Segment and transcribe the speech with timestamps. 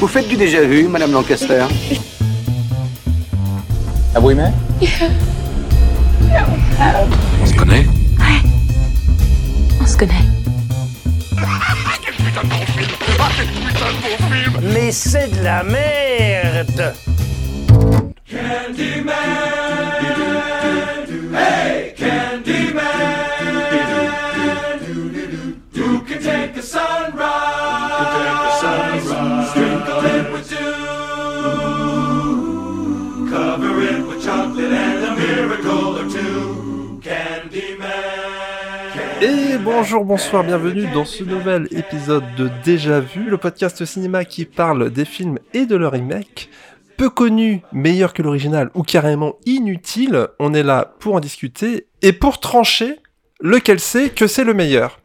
[0.00, 1.64] Vous faites du déjà vu, Madame Lancaster
[4.14, 4.52] Ah oui, mais
[7.40, 7.86] On se connaît
[9.80, 10.14] On se connaît.
[14.62, 16.94] Mais c'est de la merde
[39.52, 44.46] Et bonjour, bonsoir, bienvenue dans ce nouvel épisode de Déjà Vu, le podcast cinéma qui
[44.46, 46.48] parle des films et de leur remake.
[46.96, 52.14] Peu connu, meilleur que l'original ou carrément inutile, on est là pour en discuter et
[52.14, 52.98] pour trancher
[53.42, 55.00] lequel c'est que c'est le meilleur.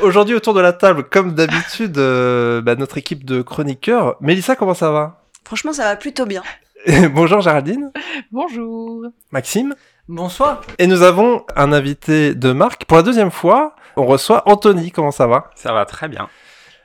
[0.00, 4.16] Aujourd'hui autour de la table, comme d'habitude, euh, bah, notre équipe de chroniqueurs.
[4.20, 5.22] Mélissa, comment ça va?
[5.44, 6.42] Franchement, ça va plutôt bien.
[7.14, 7.92] Bonjour Géraldine,
[8.32, 9.04] Bonjour.
[9.30, 9.76] Maxime.
[10.08, 12.86] Bonsoir Et nous avons un invité de marque.
[12.86, 14.90] Pour la deuxième fois, on reçoit Anthony.
[14.90, 15.50] Comment ça va?
[15.54, 16.28] Ça va très bien.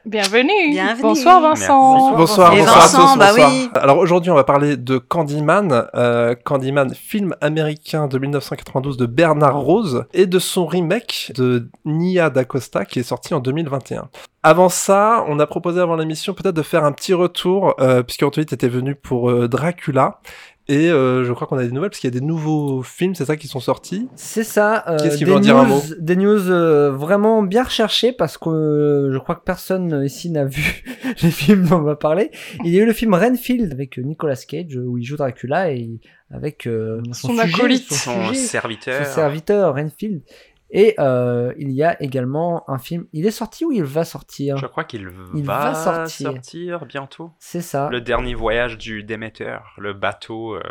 [0.05, 0.69] Bienvenue.
[0.71, 1.01] Bienvenue.
[1.01, 2.15] Bonsoir Vincent.
[2.15, 3.19] Bonsoir, Et bonsoir Vincent, à tous.
[3.19, 3.49] bah bonsoir.
[3.51, 3.69] oui.
[3.75, 9.59] Alors aujourd'hui, on va parler de Candyman, euh, Candyman, film américain de 1992 de Bernard
[9.59, 14.07] Rose et de son remake de Nia DaCosta qui est sorti en 2021.
[14.43, 18.23] Avant ça, on a proposé avant l'émission peut-être de faire un petit retour euh, puisque
[18.23, 20.21] Anthony était venu pour euh, Dracula.
[20.69, 23.15] Et euh, je crois qu'on a des nouvelles parce qu'il y a des nouveaux films,
[23.15, 24.09] c'est ça, qui sont sortis.
[24.15, 24.83] C'est ça.
[24.89, 27.63] euh, Qu'est-ce qu'il des veut en dire un news- mot Des news euh, vraiment bien
[27.63, 30.83] recherchées parce que euh, je crois que personne ici n'a vu
[31.23, 32.31] les films dont on va parler.
[32.65, 35.15] Il y a eu le film Renfield avec euh, Nicolas Cage euh, où il joue
[35.15, 35.89] Dracula et
[36.31, 37.93] avec euh, son, Son sujet, acolyte.
[37.93, 39.05] son, Son serviteur.
[39.05, 40.21] son serviteur Renfield.
[40.69, 43.07] Et euh, il y a également un film.
[43.13, 44.57] Il est sorti ou il va sortir?
[44.57, 46.31] Je crois qu'il Il va, va sortir.
[46.33, 46.85] sortir.
[46.85, 47.31] bientôt.
[47.39, 47.87] C'est ça.
[47.89, 50.61] Le dernier voyage du Déméter, le bateau euh,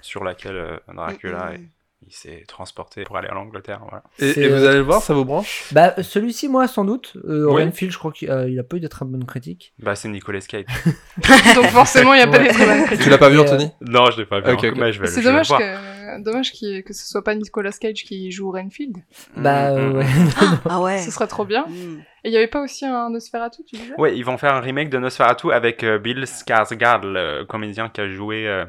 [0.00, 1.68] sur lequel euh, Dracula Mm, mm, est-
[2.06, 3.80] il s'est transporté pour aller en Angleterre.
[3.82, 4.02] Voilà.
[4.18, 5.64] Et, vous euh, allez le voir, ça vous branche?
[5.72, 7.16] Bah celui-ci moi sans doute.
[7.24, 7.62] Euh, Oui.
[7.64, 9.72] Renfield je crois qu'il euh, a pas eu de très bonne critique.
[9.78, 10.64] Bah, c'est Nicolas Cage.
[11.54, 12.48] Donc forcément, il n'y a pas Ouais.
[12.48, 13.04] des très bonnes critiques.
[13.04, 13.70] Tu l'as pas vu, euh, Anthony?
[13.80, 14.46] Non, je l'ai pas vu.
[14.60, 14.68] C'est
[15.06, 18.96] je vais dommage que, dommage qu'il- que ce soit pas Nicolas Cage qui joue Renfield.
[19.36, 20.04] Bah Mm, euh, mm, ouais.
[20.04, 20.58] mm.
[20.68, 20.98] Ah ouais.
[20.98, 21.66] Ce serait trop bien.
[21.68, 22.02] Mm.
[22.24, 23.94] Et il n'y avait pas aussi un Nosferatu, tu disais?
[23.98, 28.00] Ouais, ils vont faire un remake de Nosferatu avec euh, Bill Skarsgård, le comédien qui
[28.00, 28.64] a joué euh,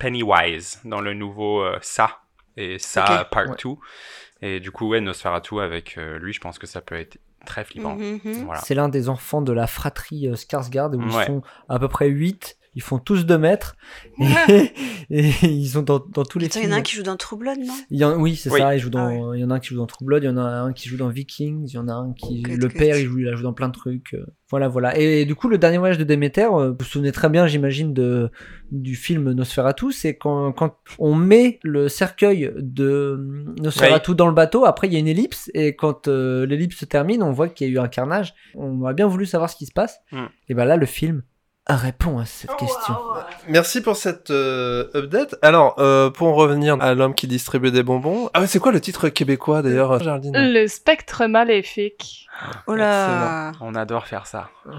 [0.00, 2.18] Pennywise dans le nouveau euh, Ça
[2.60, 3.30] et Ça Ok.
[3.30, 3.56] Part Ouais.
[3.62, 3.70] 2.
[4.40, 7.64] Et du coup, ouais, Nosferatu avec euh, lui, je pense que ça peut être très
[7.64, 7.96] flippant.
[7.96, 8.44] Mhm, mhm.
[8.44, 8.60] Voilà.
[8.60, 11.22] C'est l'un des enfants de la fratrie euh, Skarsgård où Ouais.
[11.22, 12.56] ils sont à peu près 8.
[12.78, 13.74] Ils font tous 2 mètres.
[15.10, 16.94] Et, et ils sont dans, dans tous les Attends, il y en a un qui
[16.94, 18.60] joue dans True Blood, non Il y en- oui, c'est Oui.
[18.60, 18.76] ça.
[18.76, 20.26] Il, joue dans, Ah il y en a un qui joue dans True Blood, il
[20.26, 22.42] y en a un qui joue dans Vikings, il y en a un qui.
[22.42, 24.12] Le père, il joue, il a joué dans plein de trucs.
[24.14, 24.96] euh, Voilà, voilà.
[24.98, 27.94] Et, du coup, le dernier voyage de Déméter, euh, vous vous souvenez très bien, j'imagine,
[27.94, 28.30] de,
[28.70, 33.18] du film Nosferatu, c'est quand, quand on met le cercueil de
[33.62, 36.84] Nosferatu dans le bateau, après il y a une ellipse, et quand euh, l'ellipse se
[36.84, 38.34] termine, on voit qu'il y a eu un carnage.
[38.54, 39.98] On aurait bien voulu savoir ce qui se passe.
[40.12, 40.24] Mm.
[40.50, 41.22] Et ben là, le film
[41.76, 42.94] répond à cette question.
[43.48, 45.36] Merci pour cette euh, update.
[45.42, 48.30] Alors, euh, pour en revenir à l'homme qui distribue des bonbons.
[48.32, 52.26] Ah ouais, c'est quoi le titre québécois d'ailleurs, Le spectre maléfique.
[52.66, 54.48] Oh là On adore faire ça.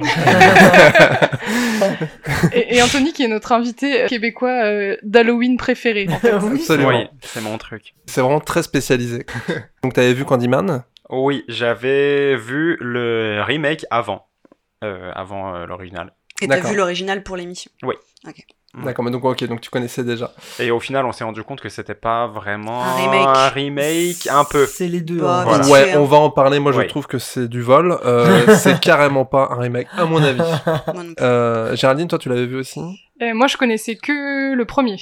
[2.54, 6.08] Et, et Anthony, qui est notre invité québécois euh, d'Halloween préféré.
[6.12, 6.32] en fait.
[6.32, 6.90] Absolument.
[6.90, 7.94] Oui, c'est mon truc.
[8.06, 9.26] C'est vraiment très spécialisé.
[9.84, 10.84] Donc, t'avais vu Candyman?
[11.10, 14.28] Oui, j'avais vu le remake avant.
[14.84, 16.14] Euh, avant euh, l'original.
[16.42, 16.72] Et t'as D'accord.
[16.72, 17.98] vu l'original pour l'émission Ouais.
[18.84, 20.32] D'accord, mais donc ok, donc tu connaissais déjà.
[20.60, 23.28] Et au final, on s'est rendu compte que c'était pas vraiment Un remake.
[23.38, 24.68] un remake, un peu.
[24.68, 25.18] C'est les deux.
[25.22, 25.44] Bah, hein.
[25.46, 25.68] Voilà.
[25.70, 26.60] Ouais, on va en parler.
[26.60, 27.98] Moi, je trouve que c'est du vol.
[28.06, 30.40] Euh, c'est carrément pas un remake, à mon avis.
[31.20, 32.80] Euh, Géraldine, toi, tu l'avais vu aussi?
[33.20, 34.98] Et moi, je connaissais que le premier,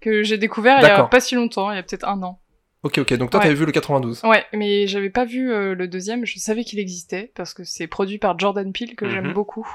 [0.00, 2.40] que j'ai découvert il y a pas si longtemps, il y a peut-être un an.
[2.82, 3.12] Ok, ok.
[3.14, 3.44] Donc toi, Ouais.
[3.44, 4.22] t'avais vu le 92.
[4.24, 6.24] Ouais, mais j'avais pas vu euh, le deuxième.
[6.24, 9.32] Je savais qu'il existait parce que c'est produit par Jordan Peele que j'aime Mhm.
[9.34, 9.68] beaucoup,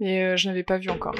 [0.00, 1.14] mais euh, je n'avais pas vu encore.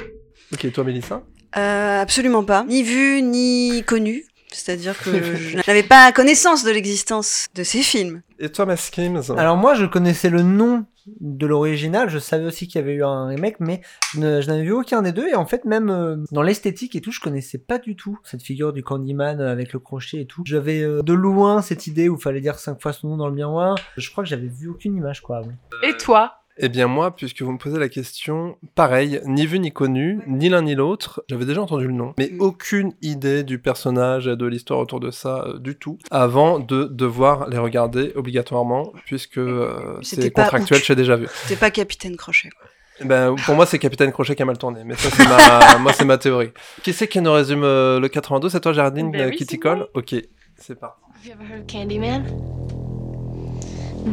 [0.53, 1.23] Ok, toi, Mélissa?
[1.57, 2.65] Euh, absolument pas.
[2.65, 4.25] Ni vu, ni connu.
[4.51, 8.23] C'est-à-dire que je n'avais pas connaissance de l'existence de ces films.
[8.39, 10.87] Et toi, Maskims Alors moi, je connaissais le nom
[11.21, 13.81] de l'original, je savais aussi qu'il y avait eu un remake, mais
[14.13, 16.95] je, ne- je n'avais vu aucun des deux, et en fait, même euh, dans l'esthétique
[16.97, 20.27] et tout, je connaissais pas du tout cette figure du Candyman avec le crochet et
[20.27, 20.43] tout.
[20.45, 23.29] J'avais euh, de loin cette idée où il fallait dire cinq fois son nom dans
[23.29, 23.77] le miroir.
[23.97, 25.39] Je crois que j'avais vu aucune image, quoi.
[25.39, 25.53] avant.
[25.83, 26.35] Et toi?
[26.61, 30.49] Eh bien moi, puisque vous me posez la question, pareil, ni vu ni connu, ni
[30.49, 32.41] l'un ni l'autre, j'avais déjà entendu le nom, mais Mm.
[32.41, 36.85] aucune idée du personnage et de l'histoire autour de ça euh, du tout, avant de
[36.85, 41.27] devoir les regarder obligatoirement, puisque euh, C'était c'est contractuel chez Déjà Vu.
[41.33, 42.49] C'était pas Capitaine Crochet.
[42.51, 42.69] quoi.
[43.07, 45.93] Ben, pour moi, c'est Capitaine Crochet qui a mal tourné, mais ça, c'est ma, moi,
[45.93, 46.51] c'est ma théorie.
[46.83, 49.47] Qui c'est qui nous résume euh, le 82 C'est toi, Géraldine, Ben euh, oui, qui
[49.47, 49.87] t'y c'est colle?
[49.95, 50.17] Ok,
[50.57, 51.01] c'est parti.
[51.15, 52.25] Have you ever heard of Candyman?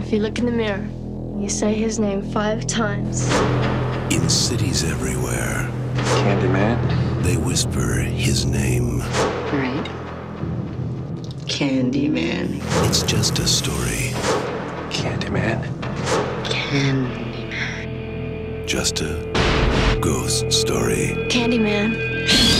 [0.03, 0.80] If you look in the mirror,
[1.38, 3.30] you say his name five times.
[4.12, 5.70] In cities everywhere,
[6.24, 7.24] Candyman.
[7.24, 9.00] they whisper his name.
[9.52, 9.90] Right.
[11.46, 12.60] Candyman.
[12.88, 14.12] It's just a story,
[14.90, 15.64] Candyman.
[16.46, 17.96] Candyman.
[18.68, 21.16] just a ghost story.
[21.30, 22.55] Candyman.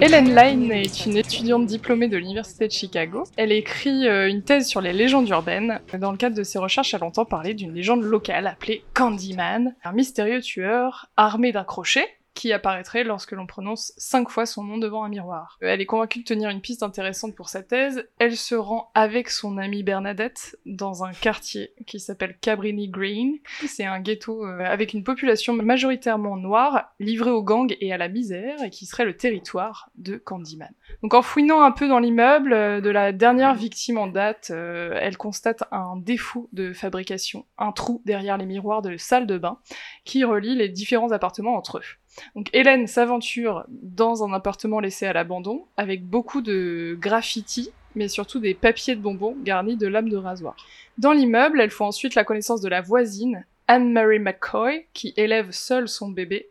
[0.00, 3.24] Helen Line est une étudiante diplômée de l'Université de Chicago.
[3.36, 5.80] Elle écrit euh, une thèse sur les légendes urbaines.
[5.98, 9.92] Dans le cadre de ses recherches, elle entend parler d'une légende locale appelée Candyman, un
[9.92, 15.04] mystérieux tueur armé d'un crochet qui apparaîtrait lorsque l'on prononce cinq fois son nom devant
[15.04, 15.58] un miroir.
[15.62, 18.08] Euh, Elle est convaincue de tenir une piste intéressante pour sa thèse.
[18.18, 23.38] Elle se rend avec son amie Bernadette dans un quartier qui s'appelle Cabrini Green.
[23.66, 28.08] C'est un ghetto euh, avec une population majoritairement noire, livrée aux gangs et à la
[28.08, 30.72] misère, et qui serait le territoire de Candyman.
[31.02, 35.16] Donc en fouinant un peu dans l'immeuble euh, de la dernière victime en date, elle
[35.16, 39.58] constate un défaut de fabrication, un trou derrière les miroirs de salle de bain
[40.04, 41.84] qui relie les différents appartements entre eux.
[42.34, 48.40] Donc Hélène s'aventure dans un appartement laissé à l'abandon avec beaucoup de graffiti, mais surtout
[48.40, 50.56] des papiers de bonbons garnis de lames de rasoir.
[50.98, 55.88] Dans l'immeuble, elle fait ensuite la connaissance de la voisine, Anne-Marie McCoy, qui élève seule
[55.88, 56.50] son bébé,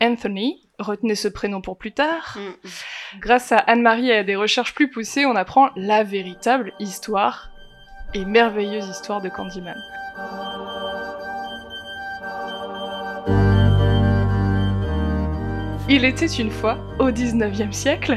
[0.00, 0.68] Anthony.
[0.78, 2.36] Retenez ce prénom pour plus tard.
[2.36, 2.68] Mm.
[3.20, 7.50] Grâce à Anne-Marie et à des recherches plus poussées, on apprend la véritable histoire
[8.12, 9.76] et merveilleuse histoire de Candyman.
[15.86, 18.16] Il était une fois, au 19e siècle,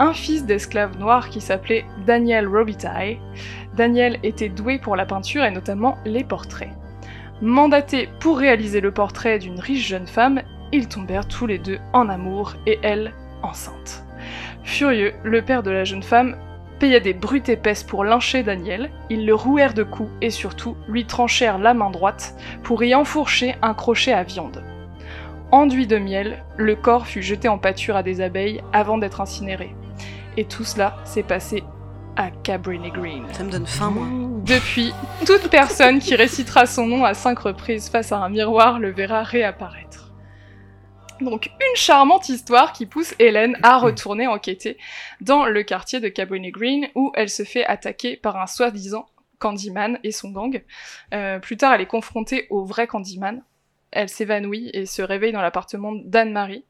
[0.00, 3.20] un fils d'esclave noir qui s'appelait Daniel Robitaille.
[3.76, 6.72] Daniel était doué pour la peinture et notamment les portraits.
[7.40, 10.42] Mandatés pour réaliser le portrait d'une riche jeune femme,
[10.72, 13.12] ils tombèrent tous les deux en amour et elle
[13.44, 14.04] enceinte.
[14.64, 16.36] Furieux, le père de la jeune femme
[16.80, 21.06] paya des brutes épaisses pour lyncher Daniel, ils le rouèrent de coups et surtout lui
[21.06, 22.34] tranchèrent la main droite
[22.64, 24.64] pour y enfourcher un crochet à viande.
[25.50, 29.74] Enduit de miel, le corps fut jeté en pâture à des abeilles avant d'être incinéré.
[30.36, 31.64] Et tout cela s'est passé
[32.16, 33.24] à Cabrini Green.
[33.32, 34.06] Ça me donne faim, moi.
[34.44, 34.92] Depuis,
[35.24, 39.22] toute personne qui récitera son nom à cinq reprises face à un miroir le verra
[39.22, 40.12] réapparaître.
[41.22, 44.76] Donc une charmante histoire qui pousse Hélène à retourner enquêter
[45.22, 49.06] dans le quartier de Cabrini Green où elle se fait attaquer par un soi-disant
[49.38, 50.62] Candyman et son gang.
[51.14, 53.42] Euh, plus tard, elle est confrontée au vrai Candyman.
[53.98, 56.62] Elle s'évanouit et se réveille dans l'appartement d'Anne-Marie,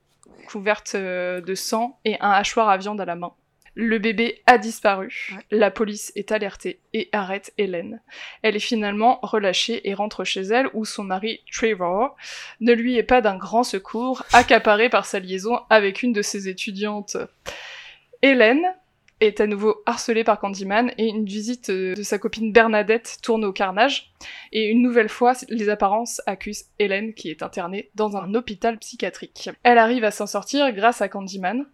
[0.46, 3.34] couverte euh, de sang et un hachoir à viande à la main.
[3.74, 5.36] Le bébé a disparu.
[5.50, 8.00] La police est alertée et arrête Hélène.
[8.40, 12.16] Elle est finalement relâchée et rentre chez elle où son mari Trevor
[12.60, 16.48] ne lui est pas d'un grand secours, accaparé par sa liaison avec une de ses
[16.48, 17.18] étudiantes.
[18.22, 18.64] Hélène
[19.20, 23.44] est à nouveau harcelée par Candyman et une visite euh, de sa copine Bernadette tourne
[23.44, 24.12] au carnage.
[24.52, 29.50] Et une nouvelle fois, les apparences accusent Hélène qui est internée dans un hôpital psychiatrique.
[29.62, 31.66] Elle arrive à s'en sortir grâce à Candyman.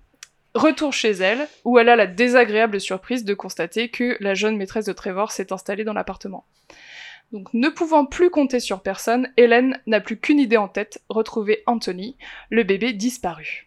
[0.54, 4.86] Retour chez elle, où elle a la désagréable surprise de constater que la jeune maîtresse
[4.86, 6.44] de Trevor s'est installée dans l'appartement.
[7.32, 11.64] Donc ne pouvant plus compter sur personne, Hélène n'a plus qu'une idée en tête, retrouver
[11.66, 12.16] Anthony,
[12.50, 13.66] le bébé disparu.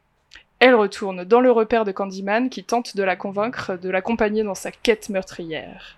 [0.60, 4.56] Elle retourne dans le repère de Candyman qui tente de la convaincre de l'accompagner dans
[4.56, 5.98] sa quête meurtrière.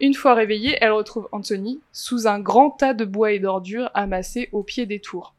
[0.00, 4.50] Une fois réveillée, elle retrouve Anthony sous un grand tas de bois et d'ordures amassés
[4.52, 5.34] au pied des tours.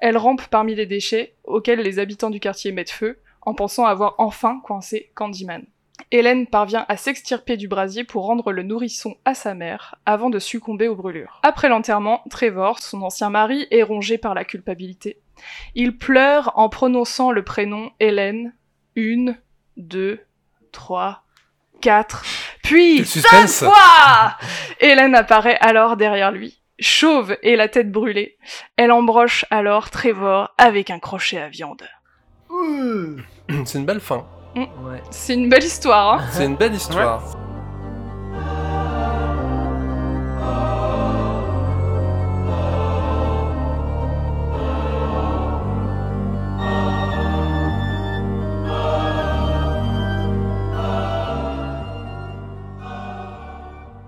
[0.00, 4.14] Elle rampe parmi les déchets auxquels les habitants du quartier mettent feu, en pensant avoir
[4.18, 5.64] enfin coincé Candyman.
[6.10, 10.38] Hélène parvient à s'extirper du brasier pour rendre le nourrisson à sa mère, avant de
[10.38, 11.40] succomber aux brûlures.
[11.42, 15.19] Après l'enterrement, Trevor, son ancien mari, est rongé par la culpabilité.
[15.74, 18.54] Il pleure en prononçant le prénom Hélène.
[18.96, 19.38] Une,
[19.76, 20.20] deux,
[20.72, 21.22] trois,
[21.80, 22.24] quatre,
[22.62, 24.36] puis Quel cinq suspense fois
[24.80, 28.36] Hélène apparaît alors derrière lui, chauve et la tête brûlée.
[28.76, 31.88] Elle embroche alors Trevor avec un crochet à viande.
[33.64, 34.26] C'est une belle fin.
[34.56, 35.02] Ouais.
[35.10, 37.22] C'est une belle histoire, hein C'est une belle histoire.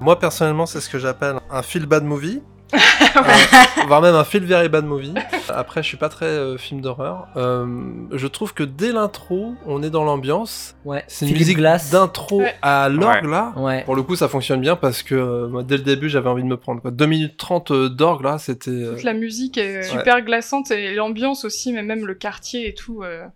[0.02, 2.42] Moi personnellement, c'est ce que j'appelle un feel bad movie.
[3.14, 5.12] Euh, voire même un feel very bad movie.
[5.50, 7.26] Après, je suis pas très euh, film d'horreur.
[7.36, 7.66] Euh,
[8.10, 10.74] je trouve que dès l'intro, on est dans l'ambiance.
[10.86, 11.04] Ouais.
[11.08, 11.90] C'est une musique Glass.
[11.90, 12.54] d'intro Ouais.
[12.62, 13.30] à l'orgue Ouais.
[13.30, 13.52] là.
[13.56, 13.84] Ouais.
[13.84, 16.42] Pour le coup, ça fonctionne bien parce que euh, moi, dès le début, j'avais envie
[16.42, 16.80] de me prendre.
[16.80, 16.90] Quoi.
[16.90, 18.70] 2 minutes 30 euh, d'orgue là, c'était.
[18.70, 22.72] euh, Toute la musique est super glaçante et l'ambiance aussi, mais même le quartier et
[22.74, 23.02] tout.
[23.02, 23.26] euh,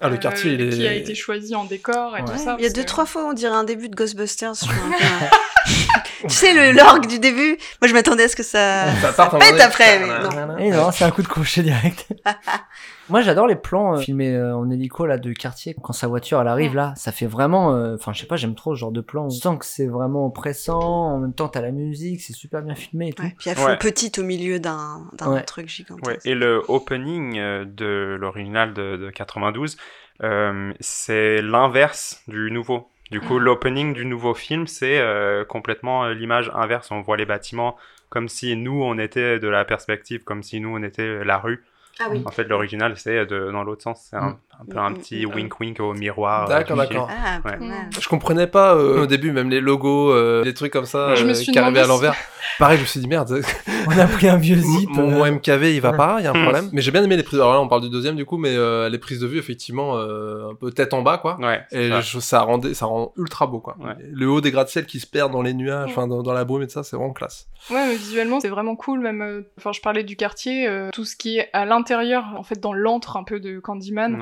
[0.00, 0.68] Ah, le euh, quartier, il est.
[0.68, 2.26] Qui a été choisi en décor et Ouais.
[2.30, 2.54] tout ça.
[2.60, 4.54] Il y a deux, que- trois fois, on dirait un début de Ghostbusters.
[4.54, 4.66] je
[6.22, 9.34] tu sais, le l'orgue du début, moi je m'attendais à ce que ça, Ça part
[9.34, 9.98] en pète après.
[10.00, 10.06] Mais
[10.46, 10.58] non.
[10.58, 12.06] Et non, c'est un coup de crochet direct.
[13.08, 16.40] Moi, j'adore les plans euh, filmés euh, en hélico là de quartier quand sa voiture
[16.40, 16.92] elle arrive là.
[16.96, 19.26] Ça fait vraiment, euh, enfin, je sais pas, j'aime trop ce genre de plan.
[19.26, 20.80] On sent que c'est vraiment oppressant.
[21.12, 23.22] En même temps, t'as la musique, c'est super bien filmé et tout.
[23.22, 23.76] Ouais, puis elle fond Ouais.
[23.76, 25.42] petite au milieu d'un Ouais.
[25.44, 26.04] truc gigantesque.
[26.04, 29.76] Ouais, et le opening de l'original de, de 92,
[30.24, 32.88] euh, c'est l'inverse du nouveau.
[33.10, 36.90] Du coup, l'opening du nouveau film, c'est euh, complètement euh, l'image inverse.
[36.90, 37.76] On voit les bâtiments
[38.08, 41.64] comme si nous, on était de la perspective, comme si nous, on était la rue.
[41.98, 42.22] Ah oui.
[42.26, 44.08] En fait, l'original, c'est de, dans l'autre sens.
[44.10, 44.55] C'est un, Mm.
[44.60, 45.34] Un peu un Mm, petit mm, mm.
[45.34, 46.44] wink-wink au miroir.
[46.44, 47.10] euh, D'accord, d'accord.
[47.10, 47.58] Ah, Ouais.
[48.00, 51.24] Je comprenais pas euh, au début, même les logos, euh, les trucs comme ça, Je
[51.24, 52.14] me euh, suis qui arrivaient à l'envers.
[52.58, 53.42] Pareil, je me suis dit merde,
[53.86, 54.88] On a pris un vieux zip.
[54.90, 55.96] mon, mon MKV il va ouais.
[55.96, 56.42] pas, il y a un Hmm.
[56.42, 56.70] problème.
[56.72, 57.38] Mais j'ai bien aimé les prises.
[57.40, 59.96] Alors là, on parle du deuxième du coup, mais euh, les prises de vue effectivement
[59.98, 61.36] euh, un peu tête en bas quoi.
[61.40, 62.00] Ouais, Et ça.
[62.00, 63.76] je- ça rendait, ça rend ultra beau quoi.
[63.78, 63.94] Ouais.
[64.10, 65.92] Le haut des gratte-ciel qui se perd dans les nuages, Ouais.
[65.92, 67.46] enfin dans, dans la brume et tout ça, c'est vraiment classe.
[67.70, 69.00] Ouais, mais visuellement, c'est vraiment cool.
[69.00, 72.42] Même, euh, enfin, je parlais du quartier, euh, tout ce qui est à l'intérieur, en
[72.42, 74.16] fait, dans l'antre un peu de Candyman.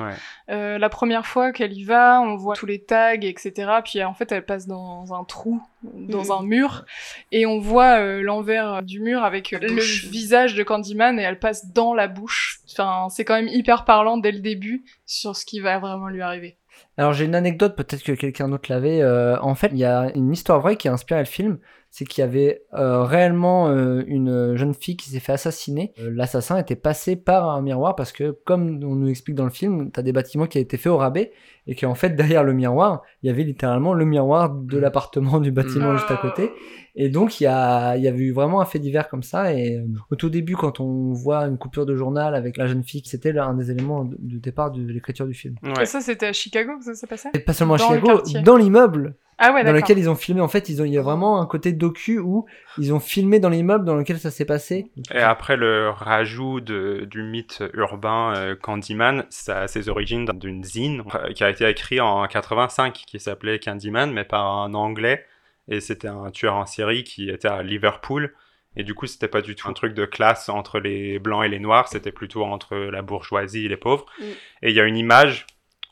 [0.49, 3.53] Euh, la première fois qu'elle y va, on voit tous les tags, etc.
[3.83, 6.31] Puis en fait, elle passe dans un trou, dans Mhm.
[6.31, 6.85] un mur,
[7.31, 10.03] et on voit euh, l'envers du mur avec bouche.
[10.05, 12.59] le visage de Candyman, et elle passe dans la bouche.
[12.71, 16.21] Enfin, c'est quand même hyper parlant dès le début sur ce qui va vraiment lui
[16.21, 16.57] arriver.
[16.97, 19.01] Alors j'ai une anecdote, peut-être que quelqu'un d'autre l'avait.
[19.01, 21.57] euh, en fait, il y a une histoire vraie qui a inspiré le film.
[21.97, 25.93] C'est qu'il y avait euh, réellement euh, une jeune fille qui s'est fait assassiner.
[26.01, 29.49] Euh, L'assassin était passé par un miroir parce que, comme on nous explique dans le
[29.49, 31.31] film, t'as des bâtiments qui a été faits au rabais
[31.67, 35.51] et qu'en fait derrière le miroir, il y avait littéralement le miroir de l'appartement du
[35.53, 35.97] bâtiment Mm.
[35.97, 36.51] juste à côté.
[36.97, 39.53] Et donc il y a, il y avait eu vraiment un fait divers comme ça.
[39.53, 42.83] Et euh, au tout début, quand on voit une coupure de journal avec la jeune
[42.83, 45.55] fille, c'était là un des éléments de, de départ de l'écriture du film.
[45.63, 45.83] Ouais.
[45.83, 47.29] Et ça, c'était à Chicago que ça s'est passé?
[47.33, 48.41] Et pas seulement à Dans le Chicago, quartier.
[48.41, 50.41] dans l'immeuble Ah ouais, dans lequel ils ont filmé.
[50.41, 52.45] En fait, ils ont, il y a vraiment un côté docu où
[52.77, 54.91] ils ont filmé dans l'immeuble dans lequel ça s'est passé.
[55.13, 60.63] Et après le rajout de, du mythe urbain euh, Candyman, ça a ses origines d'une
[60.63, 65.25] zine euh, qui a été écrit en 85 qui s'appelait Candyman mais par un anglais
[65.67, 68.33] et c'était un tueur en série qui était à Liverpool
[68.75, 71.49] et du coup c'était pas du tout un truc de classe entre les blancs et
[71.49, 74.05] les noirs, c'était plutôt entre la bourgeoisie et les pauvres.
[74.19, 74.23] Mm.
[74.63, 75.47] Et il y a une image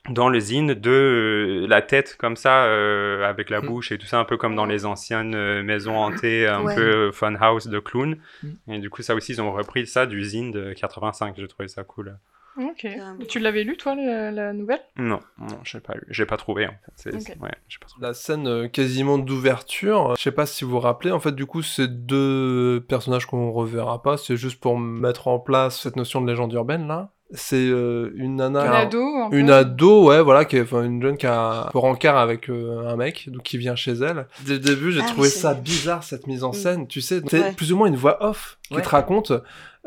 [0.10, 0.90] dans le zine de
[1.64, 3.66] euh, la tête comme ça euh, avec la Mm.
[3.68, 6.76] bouche et tout ça un peu comme dans les anciennes euh, maisons hantées un Ouais.
[6.76, 8.50] peu fun house de clown Mm.
[8.74, 11.68] et du coup ça aussi ils ont repris ça du zine de 85 j'ai trouvé
[11.70, 12.18] ça cool
[12.56, 12.86] Ok.
[13.30, 14.82] Tu l'avais lu, toi, la, la nouvelle?
[14.96, 17.22] Non non j'ai pas lu j'ai pas trouvé en fait C'est- Ok.
[17.22, 20.72] c'est- ouais j'ai pas trouvé La scène euh, quasiment d'ouverture, je sais pas si vous
[20.72, 24.78] vous rappelez, en fait du coup c'est deux personnages qu'on reverra pas, c'est juste pour
[24.78, 27.13] mettre en place cette notion de légende urbaine là?
[27.32, 28.66] C'est euh, une nana...
[28.66, 31.80] Une ado un Une ado, ouais, voilà, qui est, enfin, une jeune qui a un
[31.80, 34.28] rencard avec euh, un mec, donc qui vient chez elle.
[34.46, 36.54] Dès le début, j'ai Ah trouvé ça bizarre, cette mise en Mm.
[36.54, 37.22] scène, tu sais.
[37.28, 37.52] C'est Ouais.
[37.54, 38.82] plus ou moins une voix off qui Ouais.
[38.84, 39.32] te raconte,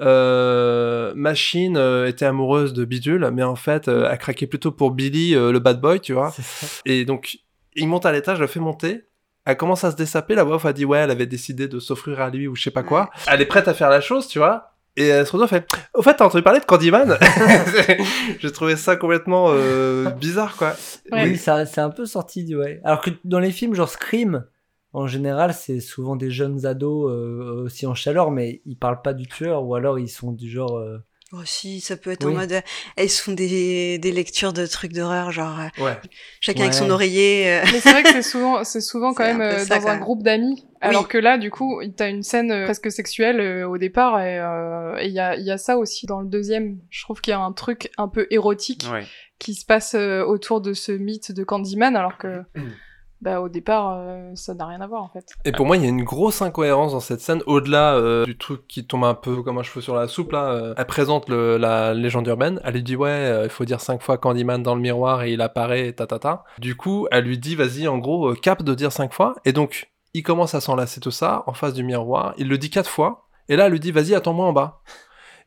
[0.00, 4.90] euh, Machine euh, était amoureuse de Bidule, mais en fait, euh, elle craquait plutôt pour
[4.90, 6.30] Billy, euh, le bad boy, tu vois.
[6.30, 6.66] C'est ça.
[6.84, 7.38] Et donc,
[7.76, 9.04] il monte à l'étage, je le fais monter.
[9.44, 11.78] Elle commence à se dessaper, la voix off a dit ouais, elle avait décidé de
[11.78, 13.10] s'offrir à lui ou je sais pas quoi.
[13.30, 14.72] Elle est prête à faire la chose, tu vois.
[14.96, 17.18] Et elle se retrouve, fait Au fait, t'as entendu parler de Candyman
[18.40, 20.74] J'ai trouvé ça complètement euh, bizarre, quoi.
[21.12, 21.30] Ouais.
[21.30, 22.80] Oui, ça, c'est un peu sorti du ouais.
[22.84, 24.44] Alors que dans les films genre Scream,
[24.92, 29.12] en général, c'est souvent des jeunes ados euh, aussi en chaleur, mais ils parlent pas
[29.12, 30.78] du tueur ou alors ils sont du genre.
[30.78, 30.98] euh,
[31.38, 32.32] Oh si, ça peut être Oui.
[32.32, 32.52] en mode...
[32.52, 32.60] euh,
[32.96, 35.96] Elles se font des, des lectures de trucs d'horreur, genre euh, Ouais.
[36.40, 37.50] chacun avec son oreiller.
[37.52, 39.82] euh, Mais c'est vrai que c'est souvent, c'est souvent quand même un peu ça, dans
[39.82, 40.02] quand un même.
[40.02, 40.66] groupe d'amis.
[40.80, 45.00] Alors que là, du coup, t'as une scène presque sexuelle euh, au départ, et euh,
[45.02, 46.78] il y, a, il y a ça aussi dans le deuxième.
[46.90, 49.04] Je trouve qu'il y a un truc un peu érotique ouais
[49.38, 52.40] qui se passe euh, autour de ce mythe de Candyman, alors que,
[53.20, 55.26] bah, au départ, euh, ça n'a rien à voir en fait.
[55.44, 58.36] Et pour moi, il y a une grosse incohérence dans cette scène, au-delà euh, du
[58.36, 60.50] truc qui tombe un peu comme un cheveu sur la soupe, là.
[60.52, 64.02] euh, elle présente le- la légende urbaine, elle lui dit, ouais, il faut dire cinq
[64.02, 66.44] fois Candyman dans le miroir et il apparaît, ta ta ta.
[66.58, 69.34] Du coup, elle lui dit, vas-y, en gros, cap de dire cinq fois.
[69.44, 72.70] Et donc, il commence à s'enlacer tout ça, en face du miroir, il le dit
[72.70, 74.80] quatre fois, et là, elle lui dit, vas-y, attends-moi en bas.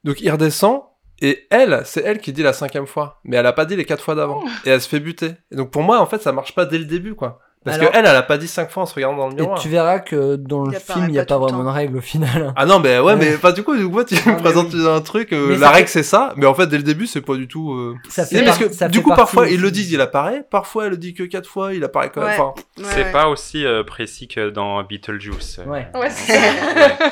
[0.03, 0.83] Donc, il redescend,
[1.21, 3.83] et elle, c'est elle qui dit la cinquième fois, mais elle a pas dit les
[3.85, 5.33] quatre fois d'avant, et elle se fait buter.
[5.51, 7.39] Et donc, pour moi, en fait, ça marche pas dès le début, quoi.
[7.65, 9.59] Parce qu'elle, elle a pas dit cinq fois en se regardant dans le Et miroir.
[9.59, 12.01] tu verras que dans le film, il n'y a pas pas vraiment de règle au
[12.01, 12.53] final.
[12.55, 13.15] Ah non, mais ouais, Ouais.
[13.17, 14.87] mais enfin, du coup, du coup, tu me présentes oui.
[14.87, 17.19] un truc, euh, la règle fait- c'est ça, mais en fait, dès le début, c'est
[17.21, 17.73] pas du tout.
[17.73, 19.99] euh, Ça fait parce par- que ça du fait coup, parfois, ils le disent, il
[19.99, 22.29] apparaît, parfois, elle le dit que quatre fois, il apparaît quand même.
[22.29, 22.35] Ouais.
[22.39, 23.11] Enfin, Ouais, C'est ouais.
[23.11, 25.59] pas aussi euh, précis que dans Beetlejuice.
[25.67, 25.87] Ouais.
[25.93, 26.39] Ouais, c'est ça.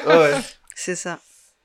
[0.08, 0.34] ouais, ouais.
[0.76, 1.20] C'est ça.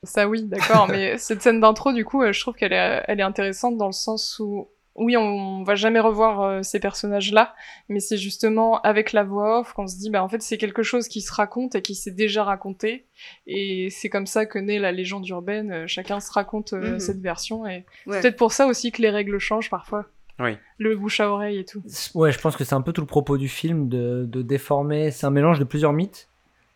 [0.04, 3.20] Ça oui, d'accord, mais cette scène d'intro, du coup, euh, je trouve qu'elle est, elle
[3.20, 7.54] est intéressante dans le sens où, oui, on va jamais revoir euh, ces personnages-là,
[7.88, 10.82] mais c'est justement avec la voix off qu'on se dit, bah en fait, c'est quelque
[10.82, 13.06] chose qui se raconte et qui s'est déjà raconté,
[13.46, 15.70] et c'est comme ça que naît la légende urbaine.
[15.72, 17.00] euh, chacun se raconte euh, Mhm.
[17.00, 18.16] cette version, et Ouais.
[18.16, 20.06] c'est peut-être pour ça aussi que les règles changent parfois.
[20.38, 20.56] Oui.
[20.78, 21.82] Le bouche à oreille et tout.
[22.14, 25.11] Ouais, je pense que c'est un peu tout le propos du film de, de déformer.
[25.11, 26.28] C'est un mélange de plusieurs mythes.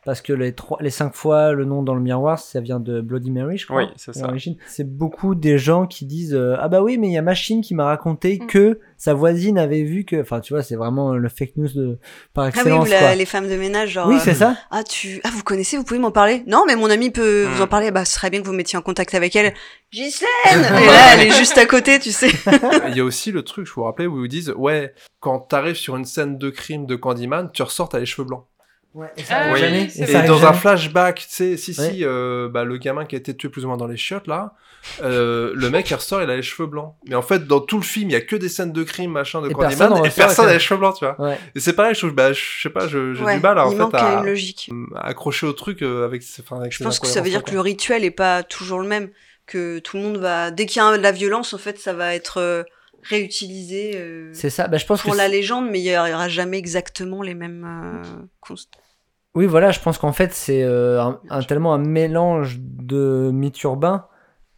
[0.06, 3.00] Parce que les, trois, les cinq fois le nom dans le miroir, ça vient de
[3.00, 3.82] Bloody Mary, je crois.
[3.82, 4.32] Oui, c'est à ça.
[4.68, 7.60] C'est beaucoup des gens qui disent euh, Ah bah oui, mais il y a Machine
[7.60, 8.46] qui m'a raconté Mm.
[8.46, 10.20] que sa voisine avait vu que.
[10.22, 11.98] Enfin, tu vois, c'est vraiment le fake news de,
[12.34, 12.86] par Ah oui, excellence.
[12.88, 13.14] ou la- quoi.
[13.16, 14.06] les femmes de ménage, genre.
[14.08, 14.56] Oui, euh, c'est ça.
[14.70, 15.20] Ah, tu...
[15.25, 16.44] ah, vous connaissez, vous pouvez m'en parler?
[16.46, 17.90] Non, mais mon ami peut vous en parler.
[17.90, 19.54] Bah, ce serait bien que vous mettiez en contact avec elle.
[19.92, 22.30] Ghislaine Et là, elle est juste à côté, tu sais.
[22.88, 25.75] Il y a aussi le truc, je vous rappelle, où ils disent Ouais, quand t'arrives
[25.76, 28.44] sur une scène de crime de Candyman, tu ressors, t'as les cheveux blancs.
[28.96, 29.82] Ouais, et Ah arrive oui, jamais.
[29.84, 31.90] Et ça dans un flashback, tu sais, si, Ouais.
[31.92, 34.26] si, euh, bah, le gamin qui a été tué plus ou moins dans les chiottes,
[34.26, 34.54] là,
[35.02, 36.94] euh, le mec, il ressort, il a les cheveux blancs.
[37.06, 39.10] Mais en fait, dans tout le film, il y a que des scènes de crime,
[39.10, 41.20] machin, de Et personne Candyman, et personne avec a les cheveux blancs, tu vois.
[41.20, 41.38] Ouais.
[41.54, 43.96] Et c'est pareil, je trouve, bah, je sais pas, j'ai Ouais, du mal, en fait,
[43.96, 44.70] à, une logique.
[44.94, 47.52] à accrocher au truc euh, avec, enfin, avec Je pense que ça veut dire que
[47.52, 49.10] le rituel est pas toujours le même.
[49.46, 50.50] Que tout le monde va.
[50.50, 52.64] Dès qu'il y a de la violence, en fait, ça va être euh,
[53.02, 54.68] réutilisé euh, C'est ça.
[54.68, 57.64] Bah, je pense pour que la légende, mais il y aura jamais exactement les mêmes.
[57.64, 58.66] euh, const-
[59.37, 63.62] Oui, voilà, je pense qu'en fait, c'est euh, un, un- tellement un mélange de mythes
[63.62, 64.07] urbains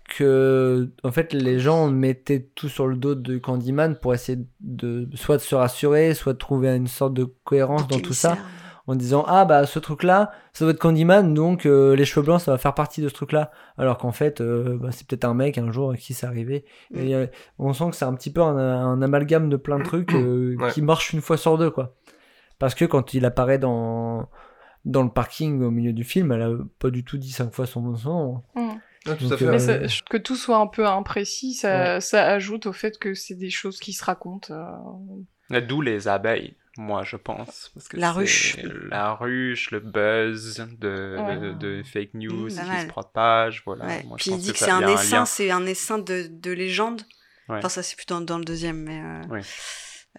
[0.08, 5.06] que, en fait, les gens mettaient tout sur le dos de Candyman pour essayer de
[5.14, 8.38] soit de se rassurer, soit de trouver une sorte de cohérence dans tout ça,
[8.86, 12.40] en disant ah bah ce truc-là, ça doit être Candyman, donc euh, les cheveux blancs,
[12.40, 15.34] ça va faire partie de ce truc-là, alors qu'en fait, euh, bah, c'est peut-être un
[15.34, 16.64] mec un jour à qui c'est arrivé.
[16.92, 16.98] Mm.
[17.00, 17.26] Et euh,
[17.58, 20.70] on sent que c'est un petit peu un, un amalgame de plein de trucs Ouais.
[20.72, 21.96] qui marchent une fois sur deux, quoi.
[22.58, 24.28] Parce que quand il apparaît dans
[24.84, 27.66] dans le parking au milieu du film, elle a pas du tout dit cinq fois
[27.66, 28.42] son.
[29.06, 29.44] Ah, tout à Donc, fait.
[29.46, 29.78] euh, Mais ça-
[30.10, 33.78] que tout soit un peu imprécis, ça, ça ajoute au fait que c'est des choses
[33.78, 34.52] qui se racontent.
[34.52, 37.70] euh, D'où les abeilles, moi je pense.
[37.74, 38.56] Parce que La ruche.
[38.90, 41.38] La ruche, le buzz de, Ouais.
[41.38, 43.62] de, de fake news Mmh, qui se propagent.
[43.64, 43.86] Voilà.
[43.86, 44.02] Ouais.
[44.04, 44.92] Moi, je Puis il dit que c'est un lien.
[44.94, 47.00] essaim, c'est un essaim de, de légende.
[47.48, 47.56] Ouais.
[47.58, 49.00] Enfin, ça, c'est plutôt dans, dans le deuxième, mais.
[49.00, 49.22] euh,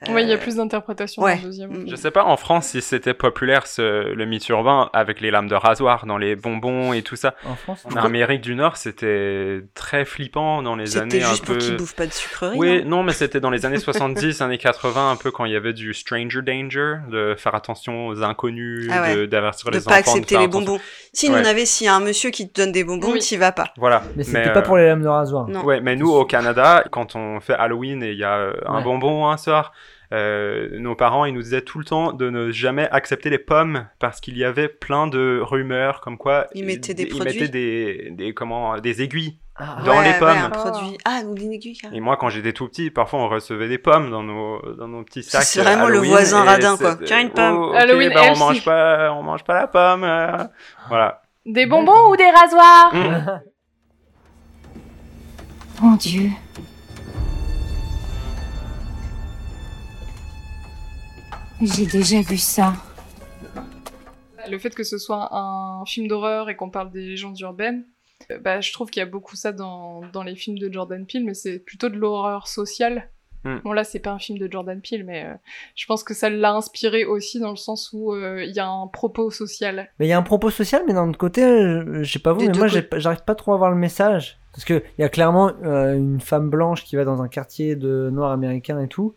[0.07, 0.13] Oui.
[0.13, 1.35] Ouais, il y a euh, plus d'interprétations ouais.
[1.35, 1.71] dans le deuxième.
[1.83, 1.89] Mm.
[1.89, 5.47] Je sais pas en France si c'était populaire ce, le mythe urbain avec les lames
[5.49, 7.35] de rasoir dans les bonbons et tout ça.
[7.45, 11.45] En France, En Amérique du Nord, c'était très flippant dans les C'était années un juste
[11.45, 11.59] pour peu.
[11.61, 12.57] qu'ils bouffent pas de sucreries.
[12.57, 15.53] Oui, non non, mais c'était dans les années 70, années 80, un peu quand il
[15.53, 19.15] y avait du stranger danger, de faire attention aux inconnus, Ah ouais.
[19.15, 19.99] de- d'avertir de les pas enfants.
[19.99, 20.65] accepter faire les attention.
[20.73, 20.81] bonbons.
[21.13, 21.41] Si nous Ouais.
[21.43, 23.19] on avait, s'il y a un monsieur qui te donne des bonbons, Oui.
[23.19, 23.67] t'y vas pas.
[23.77, 24.03] Voilà.
[24.17, 25.47] mais c'était euh, pas pour les lames de rasoir.
[25.47, 25.63] Non.
[25.63, 28.77] Ouais, mais nous au Canada, quand on fait Halloween et il y a euh, un
[28.79, 28.83] Ouais.
[28.83, 29.71] bonbon un soir,
[30.11, 33.87] euh, nos parents ils nous disaient tout le temps de ne jamais accepter les pommes
[33.99, 37.25] parce qu'il y avait plein de rumeurs comme quoi Ils mettaient des ils produits.
[37.39, 40.29] mettaient des, des comment des aiguilles Ah, dans Ouais, les ouais, pommes.
[40.29, 40.97] un produit.
[41.05, 41.77] Ah, ou une aiguille.
[41.77, 41.95] carrément.
[41.97, 45.03] Et moi, quand j'étais tout petit, parfois on recevait des pommes dans nos, dans nos
[45.03, 45.43] petits sacs.
[45.43, 46.95] C'est vraiment le voisin radin, quoi.
[47.05, 47.55] Tiens, une pomme.
[47.57, 50.03] Oh, ok, Halloween bah, on mange pas, on mange pas la pomme.
[50.05, 50.43] euh,
[50.87, 51.21] Voilà.
[51.45, 52.93] Des bonbons ou des rasoirs?
[52.93, 53.41] Mm.
[55.81, 56.29] Mon Dieu.
[61.61, 62.73] J'ai déjà vu ça.
[64.49, 67.85] Le fait que ce soit un film d'horreur et qu'on parle des légendes urbaines,
[68.31, 71.05] euh, bah, je trouve qu'il y a beaucoup ça dans, dans les films de Jordan
[71.05, 73.09] Peele, mais c'est plutôt de l'horreur sociale.
[73.43, 73.57] Mm.
[73.63, 75.33] Bon là, c'est pas un film de Jordan Peele, mais euh,
[75.75, 78.67] je pense que ça l'a inspiré aussi dans le sens où euh, il y a
[78.67, 79.89] un propos social.
[79.99, 82.33] Mais il y a un propos social, mais d'un autre côté, euh, je sais pas
[82.33, 84.39] vous, Des mais moi j'arrive pas trop à voir le message.
[84.53, 88.09] Parce qu'il y a clairement euh, une femme blanche qui va dans un quartier de
[88.11, 89.15] noirs américains et tout.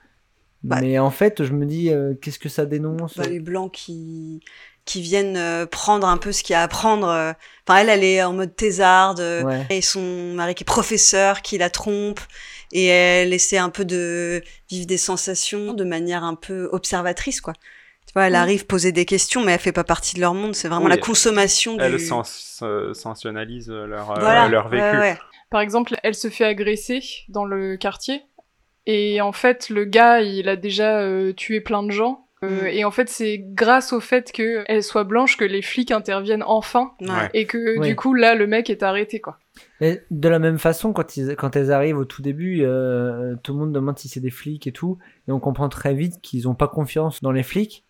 [0.64, 0.78] Bah.
[0.80, 4.40] mais en fait, je me dis, euh, qu'est-ce que ça dénonce Bah, les blancs qui
[4.84, 7.06] qui viennent euh, prendre un peu ce qu'il y a à prendre.
[7.06, 7.32] euh.
[7.68, 9.20] Enfin, elle, elle est en mode thésarde.
[9.20, 9.64] euh, Ouais.
[9.70, 10.00] Et son
[10.34, 12.18] mari qui est professeur, qui la trompe.
[12.72, 17.52] Et elle essaie un peu de vivre des sensations de manière un peu observatrice, quoi.
[18.06, 18.36] Tu vois, elle Mm.
[18.36, 20.54] arrive poser des questions, mais elle fait pas partie de leur monde.
[20.56, 22.04] C'est vraiment Oui, la consommation Elles du...
[22.04, 24.82] sens, euh, sensationnalisent leur, euh, leur vécu.
[24.82, 25.18] Ouais, ouais.
[25.50, 28.22] Par exemple, elle se fait agresser dans le quartier,
[28.86, 32.26] et en fait, le gars, il a déjà euh, tué plein de gens.
[32.44, 32.66] Euh, Mm.
[32.66, 36.92] Et en fait, c'est grâce au fait qu'elle soit blanche que les flics interviennent enfin,
[37.00, 37.30] Ouais.
[37.34, 39.38] Et que du coup, là, le mec est arrêté, quoi.
[39.80, 43.58] De la même façon, quand, ils, quand elles arrivent au tout début, euh, tout le
[43.58, 44.98] monde demande si c'est des flics et tout,
[45.28, 47.84] et on comprend très vite qu'ils ont pas confiance dans les flics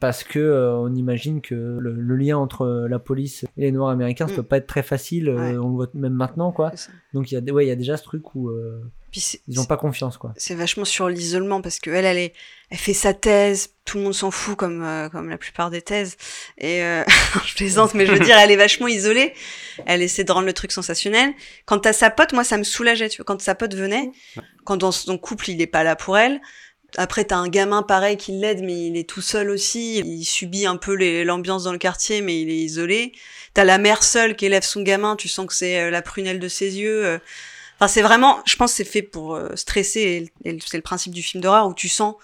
[0.00, 3.90] parce que euh, on imagine que le, le lien entre la police et les Noirs
[3.90, 4.36] américains, ça Mm.
[4.36, 5.28] peut pas être très facile.
[5.28, 5.56] euh, Ouais.
[5.58, 6.72] on le voit même maintenant, quoi.
[7.14, 8.80] Donc il y a, ouais, il y a déjà ce truc où euh,
[9.48, 10.32] ils ont pas confiance, quoi.
[10.36, 12.32] c'est vachement sur l'isolement parce que elle, elle, est,
[12.70, 15.82] elle fait sa thèse, tout le monde s'en fout comme euh, comme la plupart des
[15.82, 16.16] thèses.
[16.58, 17.02] Et euh,
[17.44, 19.32] je plaisante, mais je veux dire, elle est vachement isolée.
[19.84, 21.09] Elle essaie de rendre le truc sensationnel.
[21.66, 23.08] Quand t'as sa pote, moi, ça me soulageait.
[23.08, 24.10] Tu vois, quand sa pote venait,
[24.64, 26.40] quand dans son couple, il est pas là pour elle.
[26.96, 29.98] Après, t'as un gamin pareil qui l'aide, mais il est tout seul aussi.
[29.98, 33.12] Il subit un peu l'ambiance dans le quartier, mais il est isolé.
[33.54, 35.14] T'as la mère seule qui élève son gamin.
[35.16, 37.06] Tu sens que c'est euh, la prunelle de ses yeux.
[37.06, 37.18] euh.
[37.78, 40.30] Enfin, c'est vraiment, je pense, que c'est fait pour euh, stresser.
[40.44, 42.14] Et, c'est le principe du film d'horreur où tu sens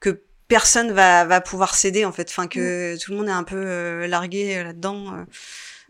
[0.00, 2.28] que personne va va pouvoir céder en fait.
[2.28, 5.14] Enfin, que tout le monde est un peu euh, largué euh, là-dedans.
[5.14, 5.24] euh,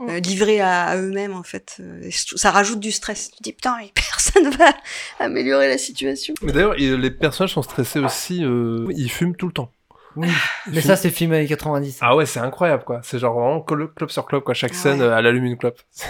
[0.09, 1.77] euh, livré à, à eux-mêmes en fait.
[1.81, 3.31] Euh, et ça rajoute du stress.
[3.31, 4.73] Tu te dis putain, mais personne va
[5.19, 6.35] améliorer la situation.
[6.43, 8.45] Mais d'ailleurs, il- les personnages sont stressés aussi.
[8.45, 9.71] euh, ils fument tout le temps.
[10.17, 10.27] Oui.
[10.73, 11.99] Mais ça, c'est film années 90.
[12.01, 13.01] Ah ouais, c'est incroyable quoi.
[13.05, 14.55] C'est genre vraiment clo- clope sur clope quoi.
[14.55, 15.07] Chaque Ah scène, ouais.
[15.07, 15.79] euh, elle allume une clope.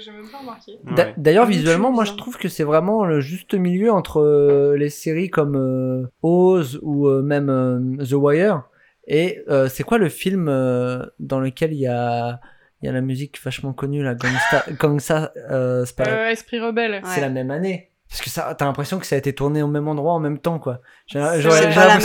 [0.00, 0.72] J'ai même pas remarqué.
[0.84, 1.14] Ouais.
[1.16, 4.90] D'ailleurs, Ah, visuellement, moi, je trouve que c'est vraiment le juste milieu entre euh, les
[4.90, 8.62] séries comme euh, Oz ou euh, même euh, The Wire.
[9.06, 12.40] Et euh, c'est quoi le film euh, dans lequel il y a,
[12.82, 17.00] il y a la musique vachement connue, la Gangsta, Gangsta euh, Spy Euh, Esprit rebelle.
[17.04, 17.20] C'est Ouais.
[17.20, 17.90] la même année.
[18.08, 20.38] Parce que ça, t'as l'impression que ça a été tourné au même endroit en même
[20.38, 20.80] temps, quoi.
[21.06, 21.50] J'ai l'impression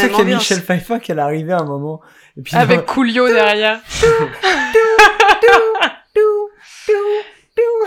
[0.10, 0.36] qu'il y a.
[0.36, 2.02] Michel Pfeiffer qui est arrivé à un moment.
[2.38, 3.80] Et puis, Avec Coolio derrière.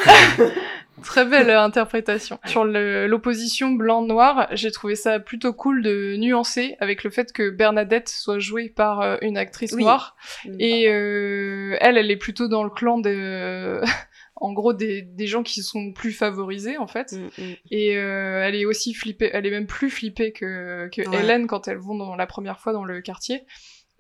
[1.07, 2.38] Très belle euh, interprétation.
[2.45, 8.09] Sur l'opposition blanc-noir, j'ai trouvé ça plutôt cool de nuancer avec le fait que Bernadette
[8.09, 9.85] soit jouée par euh, une actrice Oui.
[9.85, 10.16] noire.
[10.59, 13.81] Et euh, elle, elle est plutôt dans le clan de...
[14.38, 17.12] en gros, des, des gens qui sont plus favorisés, en fait.
[17.12, 17.55] Mm, mm.
[17.71, 21.21] Et euh, elle est aussi flippée, elle est même plus flippée que, que Ouais.
[21.21, 23.45] Hélène quand elles vont dans la première fois dans le quartier.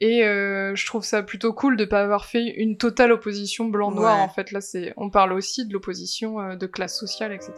[0.00, 4.16] Et euh, je trouve ça plutôt cool de pas avoir fait une totale opposition blanc-noir
[4.18, 4.22] Ouais.
[4.22, 4.52] en fait.
[4.52, 7.52] Là, c'est, on parle aussi de l'opposition euh, de classe sociale, etc.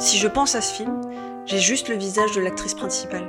[0.00, 1.00] Si je pense à ce film,
[1.46, 3.24] j'ai juste le visage de l'actrice principale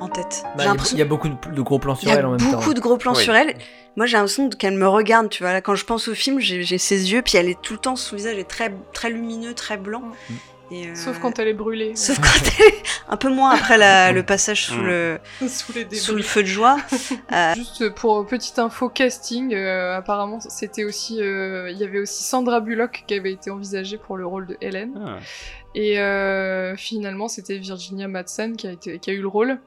[0.00, 0.42] en tête.
[0.44, 2.00] Bah, j'ai il y a- l'impression il y a beaucoup de, de gros plans il
[2.00, 2.58] sur y a elle en même temps.
[2.58, 3.22] beaucoup de gros plans Oui.
[3.22, 3.54] sur elle.
[3.96, 5.52] Moi, j'ai l'impression qu'elle me regarde, tu vois.
[5.52, 7.78] Là, quand je pense au film, j'ai j'ai ses yeux, puis elle est tout le
[7.78, 10.02] temps, son visage est très, très lumineux, très blanc.
[10.70, 11.94] Et, euh, Sauf quand elle est brûlée.
[11.94, 14.86] Sauf quand elle est un peu moins après la- le passage sous Mm.
[14.86, 15.96] le, sous les débris.
[15.98, 16.76] sous le feu de joie.
[17.32, 22.22] Euh, Juste pour petite info casting, euh, apparemment c'était aussi, euh, il y avait aussi
[22.24, 24.92] Sandra Bullock qui avait été envisagée pour le rôle de Hélène.
[25.04, 25.18] Ah.
[25.74, 29.58] Et euh, finalement, c'était Virginia Madsen qui a, été, qui a eu le rôle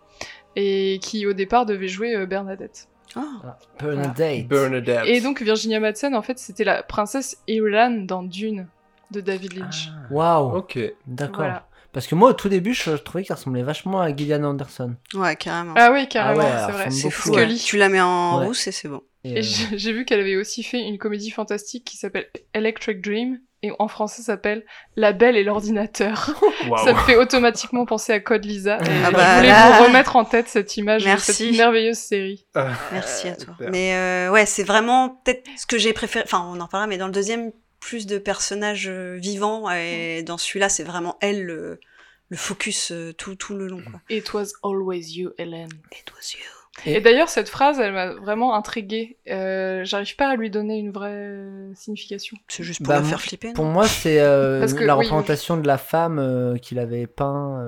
[0.56, 2.88] et qui au départ devait jouer euh, Bernadette.
[3.18, 3.22] oh.
[3.80, 4.48] Bernadette.
[4.48, 5.02] Bernadette.
[5.06, 8.68] Et donc Virginia Madsen, en fait, c'était la princesse Irulan dans Dune
[9.12, 9.90] de David Lynch.
[10.12, 10.58] Waouh.
[10.58, 10.80] Ok.
[11.06, 11.36] D'accord.
[11.38, 11.68] Voilà.
[11.94, 14.96] Parce que moi, au tout début, je, je trouvais qu'elle ressemblait vachement à Gillian Anderson.
[15.16, 15.74] Ouais, carrément.
[15.78, 17.12] Ah oui, carrément, Ah ouais, c'est vrai.
[17.12, 17.32] fou.
[17.32, 17.56] ouais.
[17.56, 18.46] Tu la mets en Ouais.
[18.48, 19.02] rousse et c'est bon.
[19.24, 19.42] Et, Et euh,
[19.76, 23.88] j'ai vu qu'elle avait aussi fait une comédie fantastique qui s'appelle Electric Dream et en
[23.88, 24.64] français ça s'appelle
[24.96, 26.30] La Belle et l'ordinateur.
[26.86, 28.78] Ça me fait automatiquement penser à Code Lisa.
[28.78, 29.78] Et Ah je bah voulais là.
[29.80, 31.32] vous remettre en tête cette image Merci.
[31.32, 32.46] de cette merveilleuse série.
[32.92, 33.54] Merci à toi.
[33.58, 33.72] super.
[33.72, 36.24] Mais euh, ouais, c'est vraiment peut-être ce que j'ai préféré.
[36.28, 39.70] Enfin, on en parlera, mais dans le deuxième, plus de personnages euh, vivants.
[39.72, 41.80] Et dans celui-là, c'est vraiment elle le,
[42.30, 43.82] le focus euh, tout, tout le long.
[43.90, 44.00] Quoi.
[44.10, 45.70] It was always you, Helen.
[45.92, 46.44] It was you.
[46.86, 49.18] Et, Et- d'ailleurs, cette phrase, elle m'a vraiment intriguée.
[49.30, 51.36] Euh, J'arrive pas à lui donner une vraie
[51.74, 52.38] signification.
[52.48, 53.54] C'est juste pour Bah, la faire flipper.
[53.54, 55.06] Pour moi, c'est euh, Parce que, la oui.
[55.06, 57.60] représentation de la femme euh, qu'il avait peint.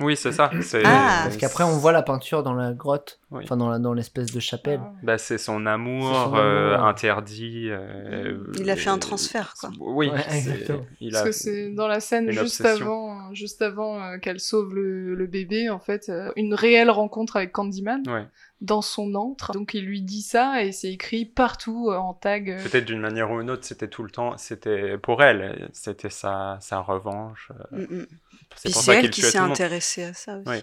[0.00, 0.50] Euh, Oui, c'est ça.
[0.84, 1.20] Ah.
[1.24, 3.42] Parce qu'après, on voit la peinture dans la grotte, Oui.
[3.44, 4.80] enfin dans la- dans l'espèce de chapelle.
[5.02, 7.68] Bah, c'est son amour, C'est son euh, interdit.
[7.70, 9.70] euh, Il a fait un euh, transfert, quoi.
[9.80, 10.86] Oui, Ouais, c'est- exactement.
[11.00, 14.74] il Parce a que c'est dans la scène juste avant, juste avant euh, qu'elle sauve
[14.74, 18.26] le, le bébé, en fait, euh, une réelle rencontre avec Candyman Ouais.
[18.60, 19.52] dans son antre.
[19.52, 22.50] Donc il lui dit ça et c'est écrit partout euh, en tag.
[22.50, 26.10] euh, Peut-être d'une manière ou une autre, c'était tout le temps, c'était pour elle, c'était
[26.10, 27.50] sa, sa revanche.
[27.72, 28.06] euh, Mm, mm.
[28.54, 30.62] C'est pour c'est ça elle qu'il qui s'est intéressée à ça aussi.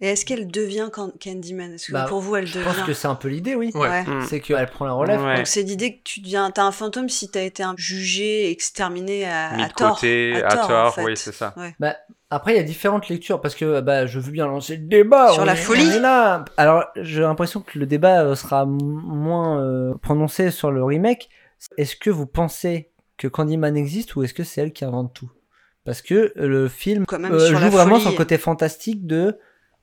[0.00, 1.72] Et est-ce qu'elle devient Can- Candyman?
[1.72, 3.70] Est-ce que Bah, pour vous, elle Je devient pense que c'est un peu l'idée, oui.
[3.74, 4.02] Ouais.
[4.02, 4.26] Mm.
[4.28, 5.22] C'est qu'elle prend la relève.
[5.22, 5.36] Ouais.
[5.36, 9.52] Donc c'est l'idée que tu deviens, t'as un fantôme si t'as été jugé, exterminé à,
[9.56, 9.94] Mis à de tort.
[9.94, 11.04] côté, à tort, en fait.
[11.04, 11.54] oui, c'est ça.
[11.56, 11.74] Ouais.
[11.80, 11.96] Bah,
[12.28, 15.32] Après, il y a différentes lectures parce que bah, je veux bien lancer le débat.
[15.32, 15.88] Sur on la est- folie.
[15.96, 16.44] on là.
[16.58, 21.28] Alors, j'ai l'impression que le débat euh, sera moins euh, prononcé sur le remake.
[21.78, 25.30] Est-ce que vous pensez que Candyman existe ou est-ce que c'est elle qui invente tout?
[25.84, 28.12] Parce que euh, le film Quand même euh, joue vraiment folie.
[28.14, 29.38] le côté fantastique de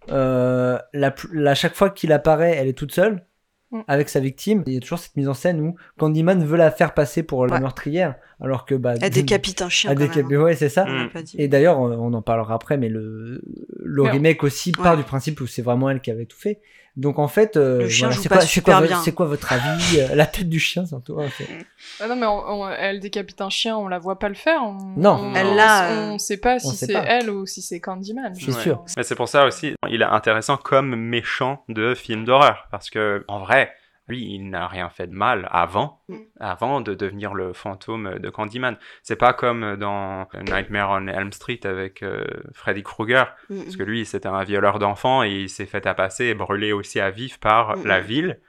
[0.10, 3.24] euh, la, chaque fois qu'il apparaît, elle est toute seule
[3.70, 3.82] Mm.
[3.90, 4.64] avec sa victime.
[4.66, 7.46] Il y a toujours cette mise en scène où Candyman veut la faire passer pour
[7.48, 9.92] la meurtrière, alors que bah Elle décapite un chien.
[9.92, 10.44] elle quand décapite- même, hein.
[10.46, 10.86] ouais, c'est ça.
[10.86, 11.10] Mm.
[11.38, 13.42] Et d'ailleurs, on en parlera après, mais le,
[13.84, 16.38] le Mais on- remake aussi part du principe où c'est vraiment elle qui avait tout
[16.38, 16.62] fait.
[16.98, 19.02] Donc en fait, euh, Le chien voilà, joue c'est pas quoi, c'est super quoi, bien.
[19.04, 21.14] c'est quoi votre avis Euh, La tête du chien, surtout.
[21.14, 21.48] ouais, c'est-
[22.02, 24.62] Ah non, mais on- on- elle décapite un chien, on la voit pas le faire.
[24.64, 25.12] On, Non.
[25.12, 27.04] on- Elle on- l'a, euh, On sait pas si c'est pas.
[27.06, 28.34] elle ou si c'est Candyman.
[28.34, 28.62] C'est Ouais.
[28.62, 28.84] sûr.
[28.98, 32.68] Mais c'est pour ça aussi, il est intéressant comme méchant de film d'horreur.
[32.72, 33.72] Parce que, en vrai,
[34.08, 36.16] lui, il n'a rien fait de mal avant, Mm.
[36.40, 38.78] avant de devenir le fantôme de Candyman.
[39.04, 43.36] C'est pas comme dans Nightmare on Elm Street avec euh, Freddy Krueger.
[43.50, 43.78] Mm, Parce mm.
[43.78, 47.10] que lui, c'était un violeur d'enfants et il s'est fait tapasser et brûler aussi à
[47.12, 48.40] vif par Mm, la ville.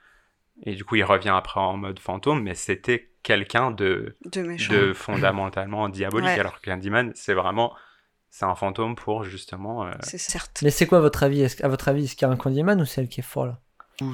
[0.63, 4.73] Et du coup, il revient après en mode fantôme, mais c'était quelqu'un de, De méchant.
[4.73, 6.27] de fondamentalement diabolique.
[6.27, 6.39] Ouais.
[6.39, 7.73] Alors que Candyman, c'est vraiment,
[8.29, 9.85] c'est un fantôme pour justement.
[9.85, 10.59] euh, C'est certes.
[10.63, 11.41] Mais c'est quoi votre avis?
[11.41, 13.23] Est-ce- À votre avis, est-ce qu'il y a un Candyman ou c'est elle qui est
[13.23, 13.55] folle?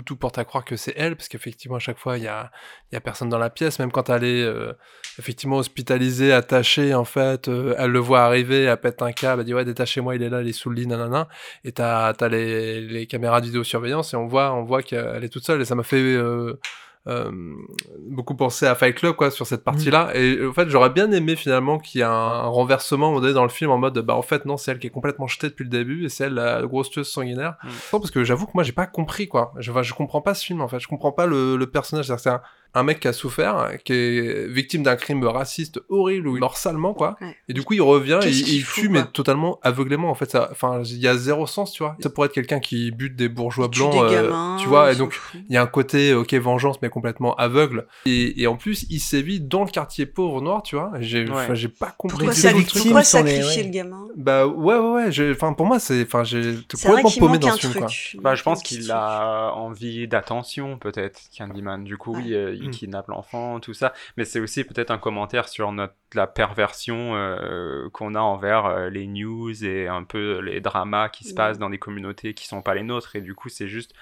[0.06, 2.52] Tout, porte à croire que c'est elle, parce qu'effectivement, à chaque fois, il y a,
[2.91, 4.74] y a personne dans la pièce, même quand elle est euh,
[5.19, 9.45] effectivement hospitalisée, attachée, en fait, euh, elle le voit arriver, elle pète un câble, elle
[9.45, 11.28] dit ouais, détachez-moi, il est là, il est sous le lit, nanana,
[11.63, 15.30] et t'as, t'as les, les caméras de vidéosurveillance, et on voit, on voit qu'elle est
[15.30, 16.60] toute seule, et ça m'a fait euh,
[17.06, 21.36] beaucoup penser à Fight Club, quoi, sur cette partie-là, et en fait, j'aurais bien aimé
[21.36, 24.22] finalement qu'il y ait un, un renversement, on dans le film, en mode, bah en
[24.22, 26.62] fait, non, c'est elle qui est complètement jetée depuis le début, et c'est elle la
[26.63, 27.68] grosse tueuse sanguinaire, Mm.
[27.94, 29.54] non, parce que j'avoue que moi j'ai pas compris quoi.
[29.58, 30.80] Je, enfin, je comprends pas ce film en fait.
[30.80, 32.06] Je comprends pas le, le personnage.
[32.06, 32.41] C'est-à-dire que c'est un,
[32.76, 36.58] un mec qui a souffert, qui est victime d'un crime raciste horrible où il meurt
[36.58, 37.18] salement quoi.
[37.22, 37.36] Ouais.
[37.50, 40.30] Et du coup il revient et il, il quoi mais totalement aveuglément en fait.
[40.30, 41.96] Ça, enfin il y a zéro sens tu vois.
[42.02, 44.92] Ça pourrait être quelqu'un qui bute des bourgeois Il blancs, des euh, gamins, tu vois.
[44.92, 47.88] il Et donc il y a un côté ok vengeance mais complètement aveugle.
[48.06, 50.92] Et, et en plus il sévit dans le quartier pauvre noir tu vois.
[51.00, 51.68] J'ai Ouais.
[51.80, 52.84] pas compris Pourquoi, du tout le truc.
[52.84, 53.68] pourquoi sacrifier ouais.
[53.68, 55.32] le gamin Bah ouais ouais ouais.
[55.32, 57.88] Enfin pour moi c'est enfin j'ai complètement paumé dans ce film quoi.
[57.88, 58.18] truc.
[58.22, 61.84] Bah, je pense qu'il a envie d'attention, peut-être, Candyman.
[61.84, 62.73] Du coup, oui, euh, il Mm.
[62.73, 63.93] kidnappe l'enfant, tout ça.
[64.17, 68.89] Mais c'est aussi peut-être un commentaire sur notre, la perversion euh, qu'on a envers euh,
[68.89, 71.36] les news et un peu les dramas qui se Mm.
[71.36, 73.15] passent dans des communautés qui sont pas les nôtres.
[73.15, 73.93] Et du coup, c'est juste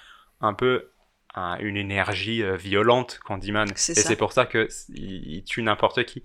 [0.41, 0.89] un peu
[1.35, 3.67] un- une énergie euh, violente, Candyman.
[3.69, 6.23] Et c'est pour ça que s- il, tue n'importe qui.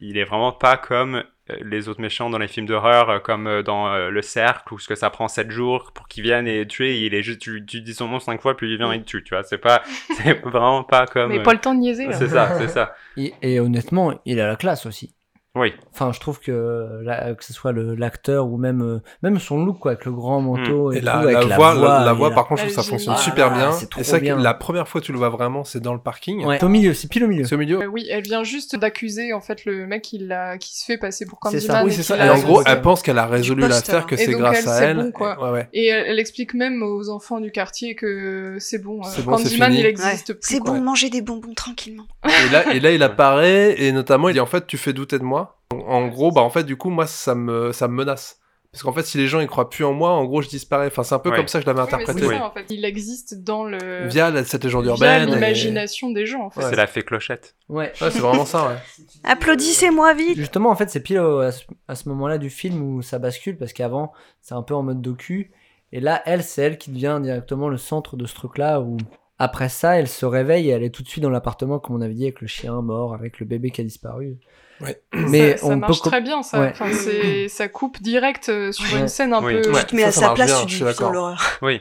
[0.00, 1.16] Il est vraiment pas comme
[1.50, 4.78] euh, les autres méchants dans les films d'horreur, euh, comme dans euh, Le Cercle, où
[4.78, 7.64] ce que ça prend 7 jours pour qu'il vienne et tuer, il est juste, tu,
[7.66, 9.42] tu dis son nom 5 fois, puis il vient et il te tue, tu vois.
[9.42, 9.82] C'est pas,
[10.16, 11.30] c'est vraiment pas comme.
[11.32, 12.06] Mais pas le temps de niaiser.
[12.12, 12.94] c'est ça, c'est ça.
[13.16, 15.14] et, et honnêtement, il a la classe aussi.
[15.54, 15.70] Oui.
[15.92, 17.04] Enfin, je trouve que
[17.36, 20.40] que ce soit le- l'acteur ou même euh, même son look quoi, avec le grand
[20.40, 22.74] manteau et, Et tout, la, avec la la voix, la, voix par contre, je trouve
[22.76, 23.72] ça est fonctionne super Ah, bien.
[23.72, 24.36] c'est Et vrai bien.
[24.38, 26.46] que la première fois que tu le vois vraiment, c'est dans le parking.
[26.46, 27.44] Ouais, au milieu, c'est pile au milieu.
[27.44, 27.82] C'est au milieu.
[27.82, 30.96] Euh, oui, elle vient juste d'accuser en fait le mec qui, l'a- qui se fait
[30.96, 31.66] passer pour C'est ça.
[31.74, 31.84] Candyman.
[31.86, 32.24] Oui, c'est ça.
[32.24, 32.72] Et en gros, ça.
[32.72, 34.96] elle pense qu'elle a résolu l'affaire, que c'est grâce elle, à c'est elle.
[34.96, 35.38] bon, quoi.
[35.44, 35.68] Ouais, ouais.
[35.74, 39.00] Et elle, explique même aux enfants du quartier que c'est bon.
[39.00, 40.40] euh, C'est bon, c'est Candyman, il existe plus.
[40.40, 42.04] C'est bon, manger des bonbons tranquillement.
[42.24, 45.18] Et là, et là, il apparaît, et notamment, il dit en fait, tu fais douter
[45.18, 45.41] de moi.
[45.72, 48.38] En, en gros, bah, en fait, du coup, moi, ça me, ça me menace.
[48.70, 50.86] Parce qu'en fait, si les gens ils croient plus en moi, en gros, je disparais.
[50.86, 51.36] Enfin, c'est un peu Ouais.
[51.36, 52.26] comme ça que je l'avais Oui, mais interprété.
[52.26, 52.64] c'est ça, en fait.
[52.70, 54.06] Il existe dans le.
[54.08, 55.28] Via la- cette légende via urbaine.
[55.28, 56.60] et- l'imagination des gens, en fait.
[56.62, 56.70] Ouais.
[56.70, 57.54] C'est la fée clochette.
[57.68, 57.92] Ouais.
[58.00, 58.76] Ouais, c'est vraiment ça, ouais.
[59.24, 60.36] Applaudissez-moi vite.
[60.36, 63.58] Justement, en fait, c'est pile à ce, à ce moment-là du film où ça bascule
[63.58, 65.52] parce qu'avant, c'est un peu en mode docu.
[65.92, 68.96] Et là, elle, c'est elle qui devient directement le centre de ce truc-là où
[69.38, 72.00] après ça, elle se réveille et elle est tout de suite dans l'appartement, comme on
[72.00, 74.36] avait dit, avec le chien mort, avec le bébé qui a disparu.
[74.80, 75.00] Ouais.
[75.12, 76.60] Mais ça, on ça marche très bien, ça.
[76.60, 76.70] Ouais.
[76.70, 79.00] Enfin, c'est- ça coupe direct euh, sur Ouais.
[79.02, 79.60] une scène un Oui.
[79.60, 79.70] peu.
[79.72, 79.80] Ouais.
[79.80, 81.40] Tu te mets à sa place, bien, tu je dis putain l'horreur.
[81.62, 81.80] Oui.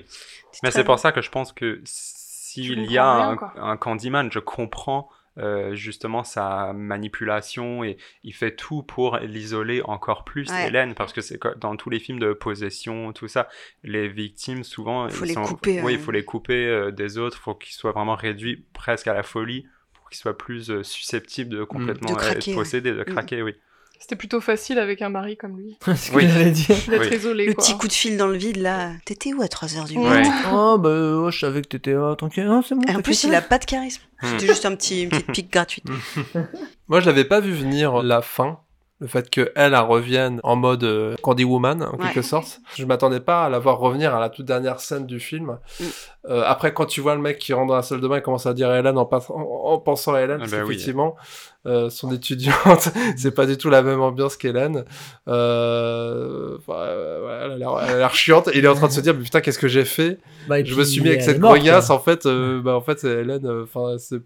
[0.63, 1.01] Mais c'est pour bien.
[1.01, 3.53] ça que je pense que s'il y a rien, un, quoi.
[3.57, 10.23] un Candyman, je comprends euh, justement sa manipulation et il fait tout pour l'isoler encore
[10.23, 10.67] plus, Ouais.
[10.67, 13.47] Hélène, parce que c'est dans tous les films de possession, tout ça,
[13.83, 17.17] les victimes souvent, Faut ils les sont- couper, oui, il faut les couper euh, des
[17.17, 20.83] autres, faut qu'ils soient vraiment réduits presque à la folie pour qu'ils soient plus euh,
[20.83, 23.05] susceptibles de complètement De craquer, être possédés, de Mm.
[23.05, 23.55] craquer, oui.
[24.01, 25.77] C'était plutôt facile avec un mari comme lui.
[25.85, 26.27] c'est ce que Oui.
[26.27, 26.75] j'allais dire.
[26.89, 27.15] D'être Oui.
[27.15, 27.63] isolé, Le quoi.
[27.63, 28.93] petit coup de fil dans le vide là.
[29.05, 30.09] T'étais où à 3h du Ouais.
[30.23, 30.33] matin?
[30.51, 32.45] Oh, bah, euh, je savais que t'étais là, tranquille.
[32.45, 32.81] Non, c'est bon.
[32.81, 34.01] Et en t'inquiète plus, il a pas de charisme.
[34.23, 34.27] Hmm.
[34.31, 35.85] C'était juste un petit, une petite pique gratuite.
[36.87, 38.59] Moi, je l'avais pas vu venir la fin.
[38.99, 41.97] Le fait qu'elle, elle revienne en mode euh, Candy Woman, en Ouais.
[42.05, 42.59] quelque sorte.
[42.77, 45.57] Je m'attendais pas à la voir revenir à la toute dernière scène du film.
[45.79, 45.83] Mm.
[46.29, 48.21] Euh, après, quand tu vois le mec qui rentre dans la salle de bain et
[48.21, 49.41] commence à dire à Hélène en, pas- en-
[49.73, 50.67] en pensant à Hélène, Ah bah oui.
[50.75, 51.15] qu'effectivement,
[51.65, 54.83] euh, son étudiante, c'est pas du tout la même ambiance qu'Hélène.
[55.27, 58.47] Euh, enfin, euh, ouais, elle a l'air- elle a l'air chiante.
[58.53, 60.17] Et il est en train de se dire, mais putain, qu'est-ce que j'ai fait?
[60.47, 62.25] Bah, Je puis, me suis mis avec cette grognasse, en fait.
[62.25, 63.47] euh, bah, en fait, c'est Hélène.
[63.63, 64.21] Enfin, c'est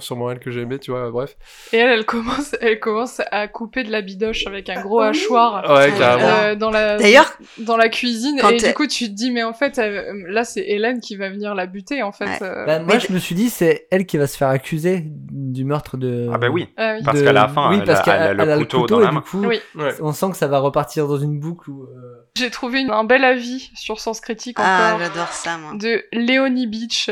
[0.00, 1.10] sûrement elle que j'ai aimé, tu vois.
[1.10, 1.36] Bref.
[1.72, 5.64] Et elle, elle commence, elle commence à couper de la bidoche avec un gros hachoir.
[5.70, 6.28] Ouais, Ah, carrément.
[6.28, 9.52] euh, dans la D'ailleurs, dans la cuisine et du coup tu te dis mais en
[9.52, 12.38] fait elle- là c'est Hélène qui va venir la buter en fait Ouais.
[12.42, 12.64] euh.
[12.66, 15.96] Bah, moi, je me suis dit, c'est elle qui va se faire accuser du meurtre
[15.96, 16.28] de.
[16.32, 16.68] Ah bah oui.
[16.76, 17.02] Ah oui.
[17.04, 18.98] Parce de- qu'à la fin, oui, elle parce a- qu'elle elle a le couteau dans
[19.00, 19.20] la main.
[19.20, 19.60] Du coup, Oui.
[20.00, 21.82] On sent que ça va repartir dans une boucle où.
[21.84, 25.72] euh, j'ai trouvé une- un bel avis sur Sens Critique ah, encore j'adore ça, moi.
[25.74, 27.10] de Léonie Beach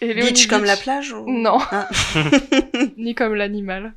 [0.00, 1.24] et Léonie Beach comme la plage ou...
[1.26, 1.88] non Ah.
[2.96, 3.94] ni comme l'animal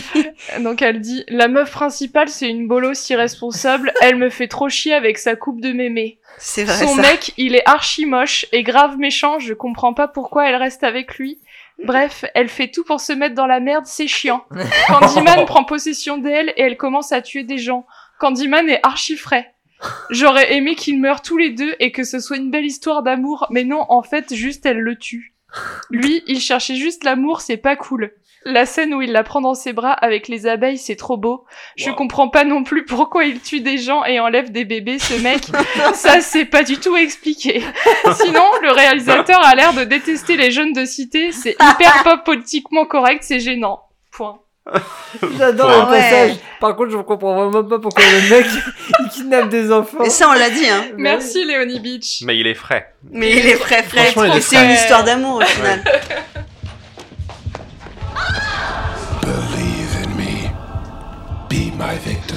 [0.60, 4.94] donc elle dit la meuf principale c'est une bolosse irresponsable elle me fait trop chier
[4.94, 7.02] avec sa coupe de mémé C'est vrai, Son ça.
[7.02, 11.16] mec, il est archi moche et grave méchant, je comprends pas pourquoi elle reste avec
[11.18, 11.38] lui.
[11.84, 14.44] Bref, elle fait tout pour se mettre dans la merde, c'est chiant.
[14.88, 17.86] Candyman prend possession d'elle et elle commence à tuer des gens.
[18.18, 19.54] Candyman est archi frais.
[20.10, 23.46] J'aurais aimé qu'ils meurent tous les deux et que ce soit une belle histoire d'amour,
[23.50, 25.34] mais non, en fait, juste elle le tue.
[25.90, 28.12] Lui, il cherchait juste l'amour, c'est pas cool.
[28.44, 31.44] La scène où il la prend dans ses bras avec les abeilles, c'est trop beau.
[31.76, 31.96] Je Wow.
[31.96, 35.42] comprends pas non plus pourquoi il tue des gens et enlève des bébés, ce mec.
[35.94, 37.62] Ça, c'est pas du tout expliqué.
[38.14, 41.32] Sinon, le réalisateur a l'air de détester les jeunes de cité.
[41.32, 43.82] C'est hyper pas politiquement correct, c'est gênant.
[44.12, 44.38] Point.
[45.38, 46.00] J'adore le ouais.
[46.00, 46.36] passage.
[46.60, 48.46] Par contre, je comprends vraiment pas pourquoi le mec
[49.00, 50.04] il kidnappe des enfants.
[50.04, 50.84] Et ça, on l'a dit, hein.
[50.96, 52.22] Merci, Léonie Beach.
[52.24, 52.92] Mais il est frais.
[53.10, 54.10] Mais il est frais, frais.
[54.12, 55.82] Franchement, il est Et c'est une histoire d'amour, au final.
[59.22, 60.48] Believe in me.
[61.48, 62.27] Be my victim.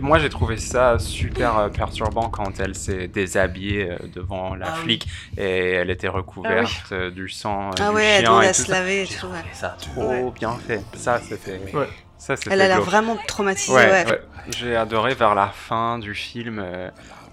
[0.00, 4.74] Moi, j'ai trouvé ça super euh, perturbant quand elle s'est déshabillée euh, devant la Ah
[4.78, 4.82] oui.
[4.82, 8.48] flic et elle était recouverte euh, du sang Ah du ouais, elle chien demande et
[8.48, 9.44] à tout se laver et tout, ouais.
[9.52, 10.80] ça trop bien fait.
[10.94, 11.60] Ça, c'était.
[11.74, 11.88] Ouais.
[12.18, 14.06] Ça, Elle a l'air vraiment traumatisée, Ouais, ouais.
[14.06, 14.20] ouais.
[14.56, 16.88] J'ai adoré vers la fin du film euh,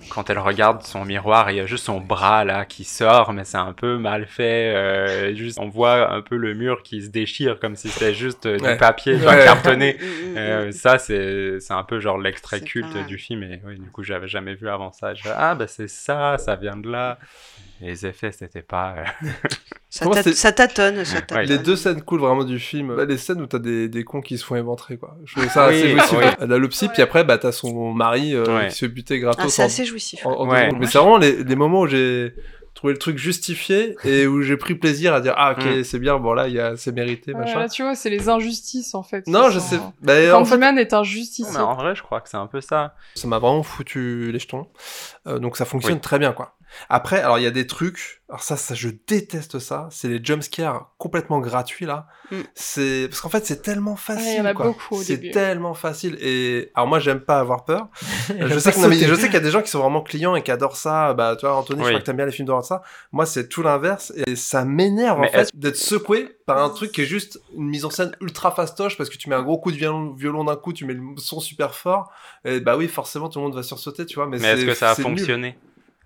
[0.09, 3.31] quand elle regarde son miroir et il y a juste son bras là qui sort,
[3.33, 4.73] mais c'est un peu mal fait.
[4.75, 8.45] euh, juste, on voit un peu le mur qui se déchire comme si c'était juste
[8.45, 8.73] euh, Ouais.
[8.73, 9.43] du papier Ouais.
[9.45, 9.97] cartonné.
[10.37, 13.89] Euh, ça, c'est c'est un peu genre l'extrait culte pas du film et oui, du
[13.89, 15.13] coup, j'avais jamais vu avant ça.
[15.13, 17.17] Je ah, bah c'est ça, ça vient de là.
[17.81, 18.95] Les effets, c'était pas.
[18.97, 19.27] euh,
[19.91, 21.37] Ça, tâ- tâtonne, ça tâtonne.
[21.37, 21.45] Ouais.
[21.45, 24.21] Les deux scènes cool vraiment du film, bah, les scènes où t'as des, des cons
[24.21, 25.17] qui se font éventrer quoi.
[25.25, 26.17] Je trouvais ça assez jouissif.
[26.19, 26.25] oui.
[26.39, 28.67] Elle a le psy, puis après bah t'as son mari euh, Ouais.
[28.67, 29.45] qui se fait buter gratos.
[29.45, 30.23] Ah, c'est assez jouissif.
[30.27, 30.65] en- en deux Ouais.
[30.65, 30.79] secondes.
[30.79, 32.35] Mais c'est vraiment les, les moments où j'ai
[32.79, 35.83] trouvé le truc justifié et où j'ai pris plaisir à dire ah ok Mm.
[35.83, 37.59] c'est bien bon là il y a c'est mérité Ouais, machin.
[37.59, 39.27] là, tu vois, c'est les injustices en fait.
[39.27, 39.79] Non je sont- sais.
[40.01, 40.93] Bah, en fait est
[41.53, 42.95] mais en vrai, je crois que c'est un peu ça.
[43.15, 44.67] ça m'a vraiment foutu les jetons.
[45.27, 45.99] Euh, donc ça fonctionne Oui.
[46.01, 46.55] très bien quoi.
[46.87, 48.18] Après alors il y a des trucs.
[48.29, 49.87] Alors ça ça je déteste ça.
[49.91, 52.05] C'est les jumpscares complètement gratuits là.
[52.31, 52.35] Mm.
[52.53, 54.23] C'est parce qu'en fait c'est tellement facile.
[54.27, 54.67] Ouais, il y en a quoi.
[54.67, 57.87] beaucoup au C'est tellement facile et alors moi j'aime pas avoir peur.
[58.29, 59.07] Je sais que non, mais sauter.
[59.07, 61.15] je sais qu'il y a des gens qui sont vraiment clients et qui adorent ça.
[61.15, 61.89] Bah tu vois Anthony, je Oui.
[61.91, 62.83] crois que t'aimes bien les films d'horreur de ça.
[63.11, 66.91] Moi c'est tout l'inverse et ça m'énerve en Mais fait d'être secoué par un truc
[66.91, 69.57] qui est juste une mise en scène ultra fastoche parce que tu mets un gros
[69.57, 72.11] coup de violon, violon d'un coup, tu mets le son super fort.
[72.45, 74.27] Et bah oui forcément tout le monde va sursauter tu vois.
[74.27, 75.55] Mais, Mais est-ce que ça a nul.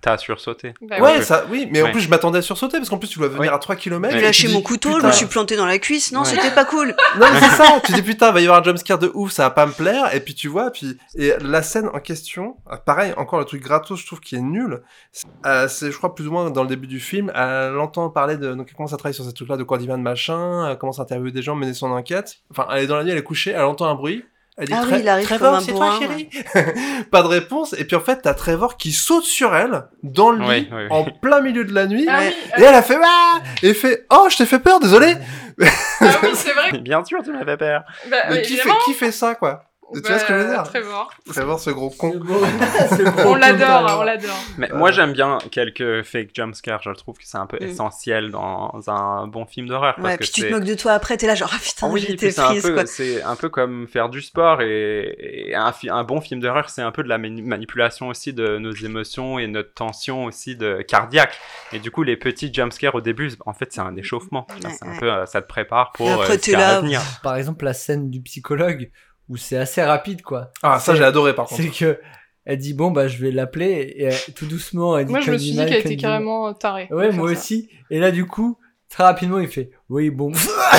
[0.04, 1.24] T'as sursauté Bah Ouais, oui.
[1.24, 1.92] ça, oui, mais en Ouais.
[1.94, 3.48] plus je m'attendais à sursauter parce qu'en plus tu dois venir Oui.
[3.48, 4.14] à 3 km.
[4.14, 6.12] J'ai lâché mon couteau, je me suis planté dans la cuisse.
[6.12, 6.26] Non, Ouais.
[6.26, 6.94] c'était pas cool.
[7.18, 9.44] Non mais c'est ça, tu dis putain, va y avoir un jumpscare de ouf, ça
[9.44, 12.76] va pas me plaire, et puis tu vois, puis et la scène en question, ah,
[12.78, 14.82] pareil, encore le truc gratos, je trouve qui est nul.
[15.14, 18.10] C'est, euh, c'est, je crois plus ou moins dans le début du film, elle entend
[18.10, 21.00] parler de, donc elle commence à travailler sur ces trucs-là de Candyman machin, elle commence
[21.00, 22.40] à interviewer des gens, mener son enquête.
[22.52, 24.26] Enfin, elle est dans la nuit, elle est couchée, elle entend un bruit.
[24.58, 26.30] Elle dit Ah oui, il arrive Trevor, comme un c'est toi chérie
[27.12, 30.40] Pas de réponse, et puis en fait t'as Trevor qui saute sur elle dans le
[30.44, 30.88] lit Oui, oui, oui.
[30.92, 32.06] en plein milieu de la nuit.
[32.10, 35.16] Ah oui, Et elle a fait ah Et fait oh je t'ai fait peur désolé.
[35.62, 36.78] ah oui, c'est vrai.
[36.80, 37.84] Bien sûr, tu m'avais peur.
[38.10, 39.64] Bah, Mais qui fait qui fait ça quoi?
[39.94, 41.14] Tu vois ce que je veux dire Bah, Trevor.
[41.32, 42.14] Trevor ce gros con.
[43.26, 44.32] On l'adore, on l'adore.
[44.58, 44.78] Mais Euh.
[44.78, 46.82] moi, j'aime bien quelques fake jumpscares.
[46.84, 47.64] Je trouve que c'est un peu Mm.
[47.70, 49.96] essentiel dans un bon film d'horreur.
[49.96, 51.90] parce Ouais, que puis tu te moques de toi après, t'es là genre, ah putain,
[51.90, 52.86] Oui, j'étais puis c'est un prise, peu- quoi.
[52.86, 56.70] C'est un peu comme faire du sport et, et un, fi- un bon film d'horreur,
[56.70, 60.56] c'est un peu de la mani- manipulation aussi de nos émotions et notre tension aussi
[60.56, 61.38] de cardiaque.
[61.72, 64.48] Et du coup, les petits jumpscares au début, en fait, c'est un échauffement.
[64.50, 65.00] Ouais, c'est un ouais.
[65.00, 67.02] peu, euh, ça te prépare pour Et après, euh, ce qui là, venir.
[67.22, 68.90] Par exemple, la scène du psychologue
[69.30, 70.52] où c'est assez rapide quoi.
[70.62, 71.62] Ah ça j'ai adoré par contre.
[71.62, 72.00] C'est que
[72.46, 75.32] elle dit bon bah je vais l'appeler et elle- tout doucement elle dit Moi, je
[75.32, 76.88] me suis dit qu'elle était carrément euh, tarée.
[76.92, 77.34] Ouais, moi ça.
[77.34, 77.70] aussi.
[77.90, 78.58] Et là, du coup,
[78.90, 80.32] très rapidement, il fait oui, bon.
[80.34, 80.38] ouais,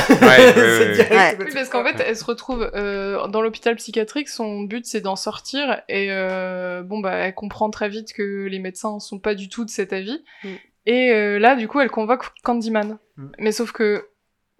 [0.08, 0.92] C'est ouais.
[0.94, 1.12] direct.
[1.12, 1.36] Ouais.
[1.46, 4.28] Oui, parce qu'en fait, elle se retrouve euh, dans l'hôpital psychiatrique.
[4.28, 5.80] Son but, c'est d'en sortir.
[5.88, 9.64] Et euh, bon, bah, elle comprend très vite que les médecins sont pas du tout
[9.64, 10.22] de cet avis.
[10.42, 10.48] Mm.
[10.86, 12.98] Et euh, là, du coup, elle convoque Candyman.
[13.16, 13.26] Mm.
[13.38, 14.08] Mais sauf que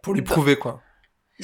[0.03, 0.81] Pour lui prouver, quoi.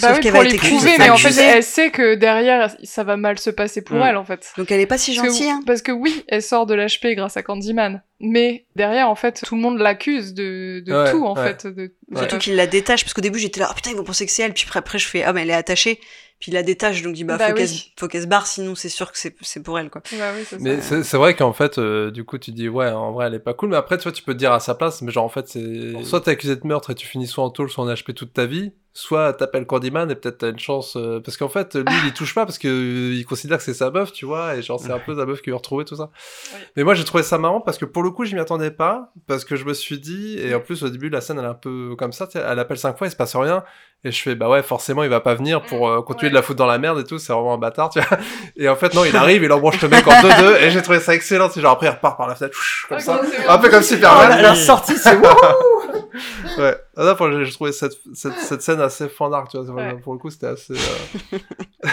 [0.01, 3.03] Bah oui, qu'elle pour va les prouver, mais en fait, elle sait que derrière, ça
[3.03, 4.53] va mal se passer pour elle, en fait.
[4.57, 5.51] Donc elle est pas si Parce que- gentille.
[5.51, 5.61] Hein.
[5.67, 8.03] Parce que oui, elle sort de l'HP grâce à Candyman.
[8.21, 11.55] Mais derrière, en fait, tout le monde l'accuse de, de Ouais, tout, en ouais.
[11.57, 11.67] fait.
[11.67, 11.93] De...
[12.17, 14.33] Surtout qu'il la détache, parce qu'au début j'étais là, oh putain, ils vont penser que
[14.33, 15.99] c'est elle, puis après, après je fais, ah mais elle est attachée,
[16.39, 17.93] puis il la détache, donc je dis, bah, Bah faut oui.
[18.11, 20.03] qu'elle se- barre, sinon c'est sûr que c'est c'est pour elle, quoi.
[20.19, 20.63] Bah oui, c'est ça.
[20.63, 23.39] Mais c'est vrai qu'en fait, euh, du coup, tu dis, ouais, en vrai, elle est
[23.41, 23.71] pas cool.
[23.71, 25.49] Mais après, tu vois, tu peux te dire à sa place, mais genre, en fait,
[25.49, 26.05] c'est.
[26.05, 28.33] Soit t'es accusé de meurtre et tu finis soit en tôle, soit en HP toute
[28.35, 28.73] ta vie.
[28.93, 30.97] Soit t'appelles Candyman et peut-être t'as une chance.
[30.97, 33.63] euh, Parce qu'en fait, lui, il y touche pas parce que euh, il considère que
[33.63, 34.57] c'est sa meuf, tu vois.
[34.57, 36.11] Et genre, c'est un peu sa meuf qui veut retrouver tout ça.
[36.53, 36.59] Oui.
[36.77, 39.13] Mais moi, j'ai trouvé ça marrant parce que pour le coup, je m'y attendais pas.
[39.29, 40.39] Parce que je me suis dit.
[40.41, 42.27] Et en plus, au début, la scène, elle est un peu comme ça.
[42.27, 43.63] tu sais, Elle appelle cinq fois, il se passe rien.
[44.03, 46.31] Et je fais, bah ouais, forcément, il va pas venir pour euh, continuer Ouais.
[46.31, 47.19] de la foutre dans la merde et tout.
[47.19, 48.19] C'est vraiment un bâtard, tu vois.
[48.57, 50.99] Et en fait, non, il arrive, il embranche le mec en 2-2, et j'ai trouvé
[51.01, 51.49] ça excellent.
[51.51, 52.57] C'est genre, après, il repart par la fenêtre,
[52.89, 53.21] comme ça.
[53.31, 54.29] c'est Un peu comme Oh, Superman.
[54.31, 55.17] la, la sortie, c'est
[56.59, 56.75] Ouais.
[56.97, 59.75] Ah, j'ai trouvé cette, cette, cette scène assez fan art, tu vois.
[59.75, 59.95] Ouais.
[60.03, 60.75] Pour le coup, c'était assez,
[61.33, 61.39] euh,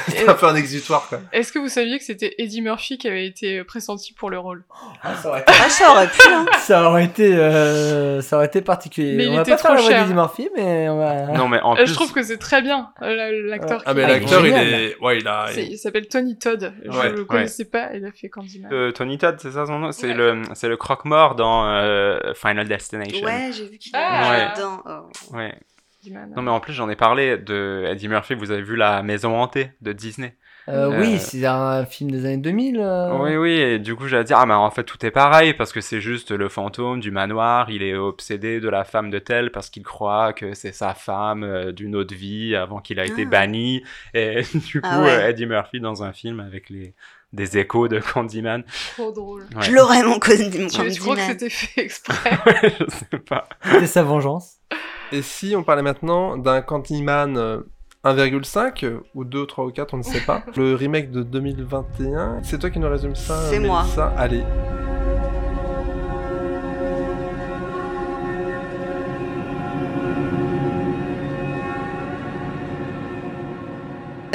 [0.08, 1.20] c'était un peu un exutoire, quoi.
[1.32, 4.64] Est-ce que vous saviez que c'était Eddie Murphy qui avait été pressenti pour le rôle?
[5.04, 6.46] Ah, ça, aurait été, Ah, ça aurait pu, hein.
[6.60, 9.16] ça aurait été, euh, ça aurait été particulier.
[9.16, 10.02] Mais il on va était pas faire trop voix cher.
[10.04, 11.28] d'Eddie Murphy, mais on va.
[11.38, 11.88] Non, mais en Euh, plus.
[11.88, 13.82] Je trouve que c'est très bien, euh, l'acteur.
[13.86, 16.74] Ah, qui mais l'a- l'acteur, il est, ouais, il a, Il s'appelle Tony Todd.
[16.84, 17.26] Je Ouais, le ouais.
[17.26, 18.72] connaissais pas, il a fait Candyman.
[18.74, 19.92] euh, Tony Todd, c'est ça son nom?
[19.92, 20.14] C'est Ouais.
[20.14, 23.26] le, c'est le croque-mort dans euh, Final Destination.
[23.26, 24.07] Ouais, j'ai vu qu'il Ah.
[24.08, 24.48] Était Ouais.
[24.56, 24.82] dedans.
[24.86, 25.36] Oh.
[25.36, 25.56] Ouais.
[26.04, 26.34] Candyman.
[26.36, 28.34] Non, mais en plus, j'en ai parlé de Eddie Murphy.
[28.36, 30.36] Vous avez vu La Maison Hantée de Disney
[30.70, 32.80] Euh, Euh, Oui, c'est un film des années 2000.
[32.82, 33.18] euh.
[33.20, 35.72] Oui, oui, et du coup, j'allais dire, ah, mais en fait, tout est pareil, parce
[35.72, 39.52] que c'est juste le fantôme du manoir, il est obsédé de la femme de tel,
[39.52, 43.24] parce qu'il croit que c'est sa femme euh, d'une autre vie, avant qu'il a été
[43.26, 43.30] Ah.
[43.30, 43.82] banni,
[44.14, 45.10] et du coup, Ah ouais.
[45.10, 46.94] euh, Eddie Murphy dans un film avec les
[47.34, 48.64] des échos de Candyman.
[48.96, 49.44] Trop drôle.
[49.56, 49.62] Ouais.
[49.64, 51.28] Je l'aurais, mon mon Tu, tu crois que Candyman.
[51.28, 53.48] c'était fait exprès Ouais, je sais pas.
[53.64, 54.58] C'était sa vengeance.
[55.12, 57.60] Et si on parlait maintenant d'un Candyman euh,
[58.04, 60.44] 1,5 euh, ou 2, 3 ou 4, on ne sait pas.
[60.56, 62.42] Le remake de 2021.
[62.44, 63.86] C'est toi qui nous résume ça C'est moi.
[64.18, 64.44] Allez.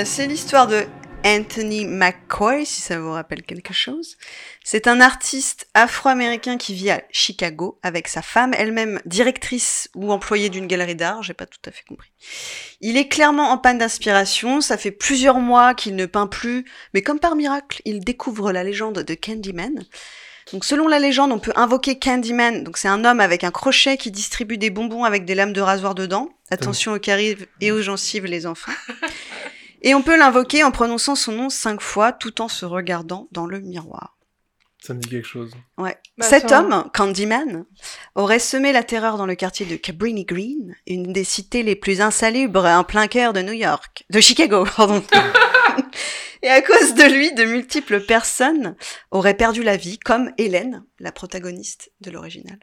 [0.05, 0.85] C'est l'histoire de
[1.25, 4.17] Anthony McCoy, si ça vous rappelle quelque chose.
[4.65, 10.49] C'est un artiste afro-américain qui vit à Chicago avec sa femme, elle-même directrice ou employée
[10.49, 12.11] d'une galerie d'art, j'ai pas tout à fait compris.
[12.81, 16.65] Il est clairement en panne d'inspiration, ça fait plusieurs mois qu'il ne peint plus,
[16.95, 19.85] mais comme par miracle, il découvre la légende de Candyman.
[20.53, 23.97] Donc selon la légende, on peut invoquer Candyman, donc c'est un homme avec un crochet
[23.97, 26.31] qui distribue des bonbons avec des lames de rasoir dedans.
[26.51, 28.73] Attention aux caries et aux gencives les enfants.
[29.83, 33.47] Et on peut l'invoquer en prononçant son nom cinq fois tout en se regardant dans
[33.47, 34.17] le miroir.
[34.83, 35.53] Ça me dit quelque chose.
[35.79, 35.97] Ouais.
[36.19, 37.67] Bah, Cet homme, Candyman,
[38.17, 42.01] aurait semé la terreur dans le quartier de Cabrini Green, une des cités les plus
[42.01, 45.03] insalubres en plein cœur de New York, de Chicago, pardon.
[46.43, 48.75] Et à cause de lui, de multiples personnes
[49.13, 52.59] auraient perdu la vie, comme Hélène, la protagoniste de l'original.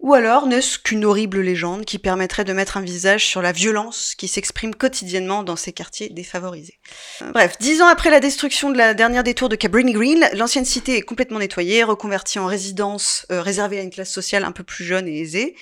[0.00, 4.14] Ou alors n'est-ce qu'une horrible légende qui permettrait de mettre un visage sur la violence
[4.16, 6.78] qui s'exprime quotidiennement dans ces quartiers défavorisés?
[7.22, 10.66] Euh, Bref, dix ans après la destruction de la dernière détour de Cabrini Green, l'ancienne
[10.66, 14.64] cité est complètement nettoyée, reconvertie en résidence euh, réservée à une classe sociale un peu
[14.64, 15.56] plus jeune et aisée.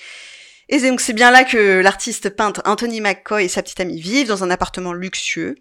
[0.67, 4.27] Et donc c'est bien là que l'artiste peintre Anthony McCoy et sa petite amie vivent
[4.27, 5.55] dans un appartement luxueux.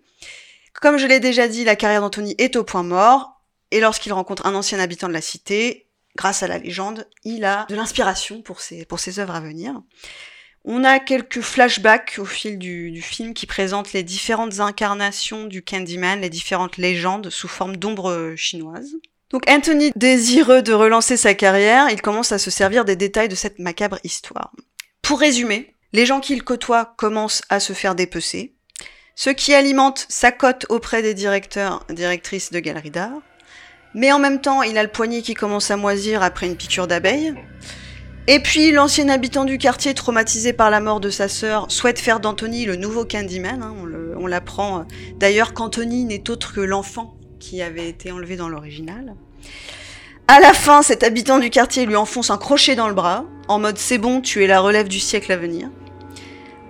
[0.80, 4.46] Comme je l'ai déjà dit, la carrière d'Anthony est au point mort, et lorsqu'il rencontre
[4.46, 5.83] un ancien habitant de la cité,
[6.16, 9.80] grâce à la légende, il a de l'inspiration pour ses, pour ses œuvres à venir.
[10.66, 16.22] On a quelques flashbacks au fil du, film qui présentent les différentes incarnations du Candyman,
[16.22, 18.96] les différentes légendes sous forme d'ombres chinoises.
[19.28, 23.34] Donc Anthony, désireux de relancer sa carrière, il commence à se servir des détails de
[23.34, 24.52] cette macabre histoire.
[25.02, 28.54] Pour résumer, les gens qu'il côtoie commencent à se faire dépecer,
[29.16, 33.20] ce qui alimente sa cote auprès des directeurs, directrices de galeries d'art.
[33.94, 36.86] Mais en même temps, il a le poignet qui commence à moisir après une piqûre
[36.86, 37.34] d'abeille.
[38.26, 42.20] Et puis, l'ancien habitant du quartier, traumatisé par la mort de sa sœur, souhaite faire
[42.20, 43.62] d'Anthony le nouveau Candyman.
[43.62, 43.74] hein,
[44.18, 44.82] on l'apprend euh,
[45.18, 49.14] d'ailleurs qu'Anthony n'est autre que l'enfant qui avait été enlevé dans l'original.
[50.26, 53.58] À la fin, cet habitant du quartier lui enfonce un crochet dans le bras, en
[53.58, 55.68] mode c'est bon, tu es la relève du siècle à venir.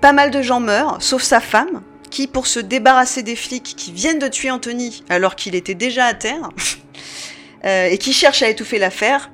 [0.01, 3.93] Pas mal de gens meurent, sauf sa femme, qui, pour se débarrasser des flics qui
[3.93, 6.49] viennent de tuer Anthony alors qu'il était déjà à terre,
[7.65, 9.31] euh, et qui cherchent à étouffer l'affaire,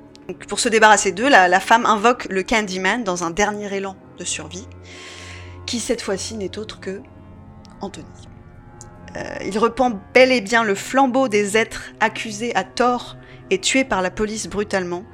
[0.49, 4.25] pour se débarrasser d'eux, la, la femme invoque le Candyman dans un dernier élan de
[4.25, 4.67] survie,
[5.67, 7.01] qui cette fois-ci n'est autre que
[7.81, 8.07] Anthony.
[9.17, 13.17] Euh, il repend bel et bien le flambeau des êtres accusés à tort
[13.51, 15.05] et tués par la police brutalement.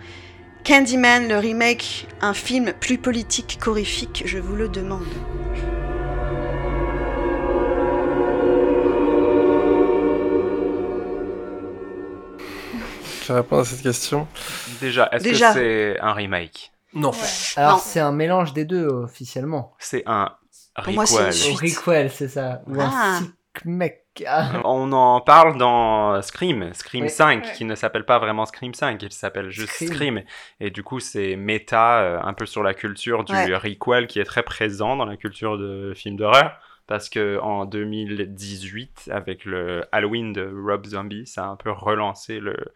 [0.65, 5.07] Candyman, le remake, un film plus politique qu'horrifique, je vous le demande.
[13.29, 14.27] Vais répondre à cette question.
[14.81, 15.53] Déjà, est-ce que Déjà.
[15.53, 16.73] c'est un remake?
[16.95, 17.13] Non.
[17.57, 19.75] Alors c'est un mélange des deux officiellement.
[19.79, 20.31] C'est un
[20.83, 21.33] Pour moi, c'est une requel.
[21.35, 21.79] suite.
[21.79, 22.63] Requel, c'est ça.
[22.67, 22.85] Ou Ah.
[23.19, 23.33] un sick
[23.65, 24.03] mec.
[24.27, 24.49] Ah.
[24.65, 27.11] On en parle dans Scream, Scream Oui.
[27.11, 27.53] 5, Ouais.
[27.53, 29.93] qui ne s'appelle pas vraiment Scream 5, il s'appelle juste Scream.
[29.93, 30.23] Scream.
[30.61, 33.55] Et du coup, c'est méta, euh, un peu sur la culture du Ouais.
[33.57, 36.59] requel qui est très présent dans la culture de films d'horreur.
[36.87, 42.39] Parce que en 2018, avec le Halloween de Rob Zombie, ça a un peu relancé
[42.41, 42.73] le-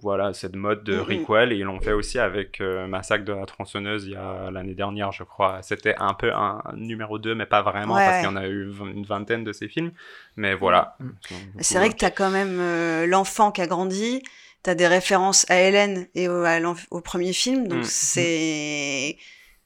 [0.00, 3.44] voilà cette mode de requel et ils l'ont fait aussi avec euh, Massacre de la
[3.46, 5.58] tronçonneuse il y a l'année dernière je crois.
[5.62, 8.46] C'était un peu un numéro 2 mais pas vraiment Ouais, parce qu'il y en a
[8.46, 9.92] eu une vingtaine de ces films.
[10.36, 10.96] Mais voilà.
[11.60, 14.22] C'est vrai que t'as quand même euh, l'enfant qui a grandi,
[14.62, 19.16] t'as des références à Hélène et au, à l'enf- au premier film, donc c'est...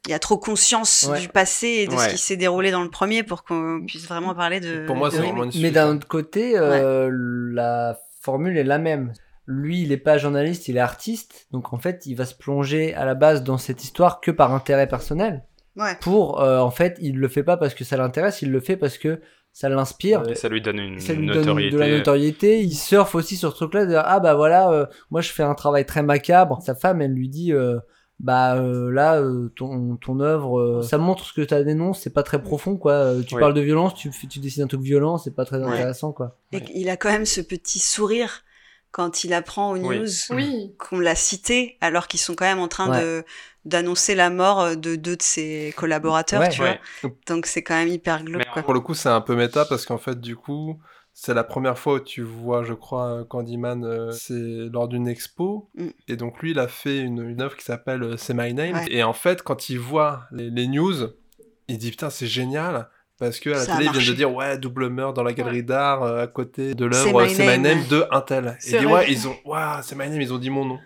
[0.04, 1.20] Il y a trop conscience Ouais.
[1.20, 4.34] du passé et de ce qui s'est déroulé dans le premier pour qu'on puisse vraiment
[4.34, 4.84] parler de...
[4.84, 7.08] Pour moi, c'est vraiment une Mais d'un autre côté, euh,
[7.52, 9.12] la formule est la même.
[9.46, 11.48] Lui, il est pas journaliste, il est artiste.
[11.50, 14.54] Donc en fait, il va se plonger à la base dans cette histoire que par
[14.54, 15.44] intérêt personnel.
[15.76, 15.96] Ouais.
[16.00, 18.76] Pour, euh, en fait, il le fait pas parce que ça l'intéresse, il le fait
[18.76, 19.20] parce que
[19.52, 20.22] ça l'inspire.
[20.28, 22.60] Et ça lui donne une ça lui donne notoriété de la notoriété.
[22.60, 25.54] Il surfe aussi sur ce truc-là de ah bah voilà, euh, moi je fais un
[25.54, 26.62] travail très macabre.
[26.62, 27.78] Sa femme, elle lui dit, euh,
[28.22, 32.12] bah euh, là, euh, ton, ton œuvre, euh, ça montre ce que tu dénonces, c'est
[32.14, 32.92] pas très profond quoi.
[32.92, 33.40] Euh, tu Ouais.
[33.40, 35.64] parles de violence, tu, tu décides un truc violent, c'est pas très Ouais.
[35.64, 36.36] intéressant quoi.
[36.52, 38.44] Et il a quand même ce petit sourire
[38.92, 40.74] quand il apprend aux news Oui.
[40.78, 43.00] qu'on l'a cité, alors qu'ils sont quand même en train Ouais.
[43.02, 43.24] de
[43.64, 46.48] d'annoncer la mort de deux de ses collaborateurs, Ouais.
[46.48, 46.80] tu Ouais.
[47.02, 47.10] vois.
[47.28, 48.62] Donc c'est quand même hyper glauque, Mais quoi.
[48.62, 50.78] Pour le coup, c'est un peu méta parce qu'en fait, du coup,
[51.14, 55.68] c'est la première fois où tu vois, je crois, Candyman, euh, c'est lors d'une expo.
[55.74, 55.88] Mm.
[56.08, 58.74] Et donc, lui, il a fait une, une œuvre qui s'appelle euh, C'est My Name.
[58.74, 58.86] Ouais.
[58.90, 60.94] Et en fait, quand il voit les, les news,
[61.68, 62.88] il dit Putain, c'est génial.
[63.18, 65.32] Parce que à la Ça télé, ils viennent de dire Ouais, double meurtre dans la
[65.32, 67.78] galerie d'art euh, à côté de l'œuvre C'est My Name.
[67.78, 68.56] Name de un tel.
[68.58, 69.04] C'est Et dit vrai.
[69.04, 70.80] Ouais, ils ont Waouh, c'est My Name, ils ont dit mon nom.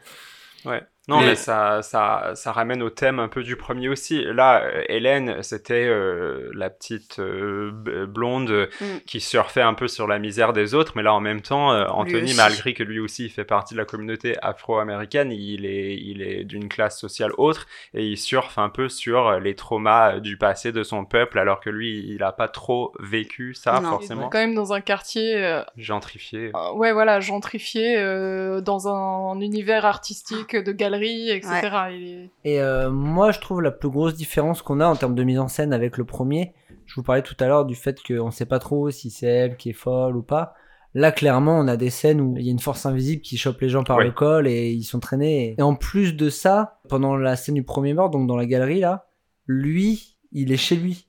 [0.64, 0.82] Ouais.
[1.08, 4.24] Non, Mais- mais, ça, ça, ça ramène au thème un peu du premier aussi.
[4.24, 7.70] Là, euh, Hélène, c'était euh, la petite euh,
[8.06, 8.84] blonde Mm.
[9.06, 11.86] qui surfait un peu sur la misère des autres, mais là, en même temps, euh,
[11.86, 16.22] Anthony, malgré que lui aussi il fait partie de la communauté afro-américaine, il est, il
[16.22, 20.72] est d'une classe sociale autre et il surfe un peu sur les traumas du passé
[20.72, 23.90] de son peuple, alors que lui, il a pas trop vécu ça, Non.
[23.90, 24.28] forcément.
[24.28, 26.50] Quand même dans un quartier, euh, Gentrifié.
[26.54, 31.68] euh, ouais voilà, gentrifié, euh, dans un, univers artistique de galeries, etc.
[32.44, 35.38] Et euh, moi, je trouve la plus grosse différence qu'on a en termes de mise
[35.38, 36.54] en scène avec le premier.
[36.86, 39.56] Je vous parlais tout à l'heure du fait qu'on sait pas trop si c'est elle
[39.56, 40.54] qui est folle ou pas.
[40.94, 43.60] Là, clairement, on a des scènes où il y a une force invisible qui chope
[43.60, 44.04] les gens par Ouais.
[44.04, 45.54] le col et ils sont traînés.
[45.58, 48.80] Et en plus de ça, pendant la scène du premier meurtre, donc dans la galerie
[48.80, 49.06] là,
[49.46, 51.05] lui, il est chez lui.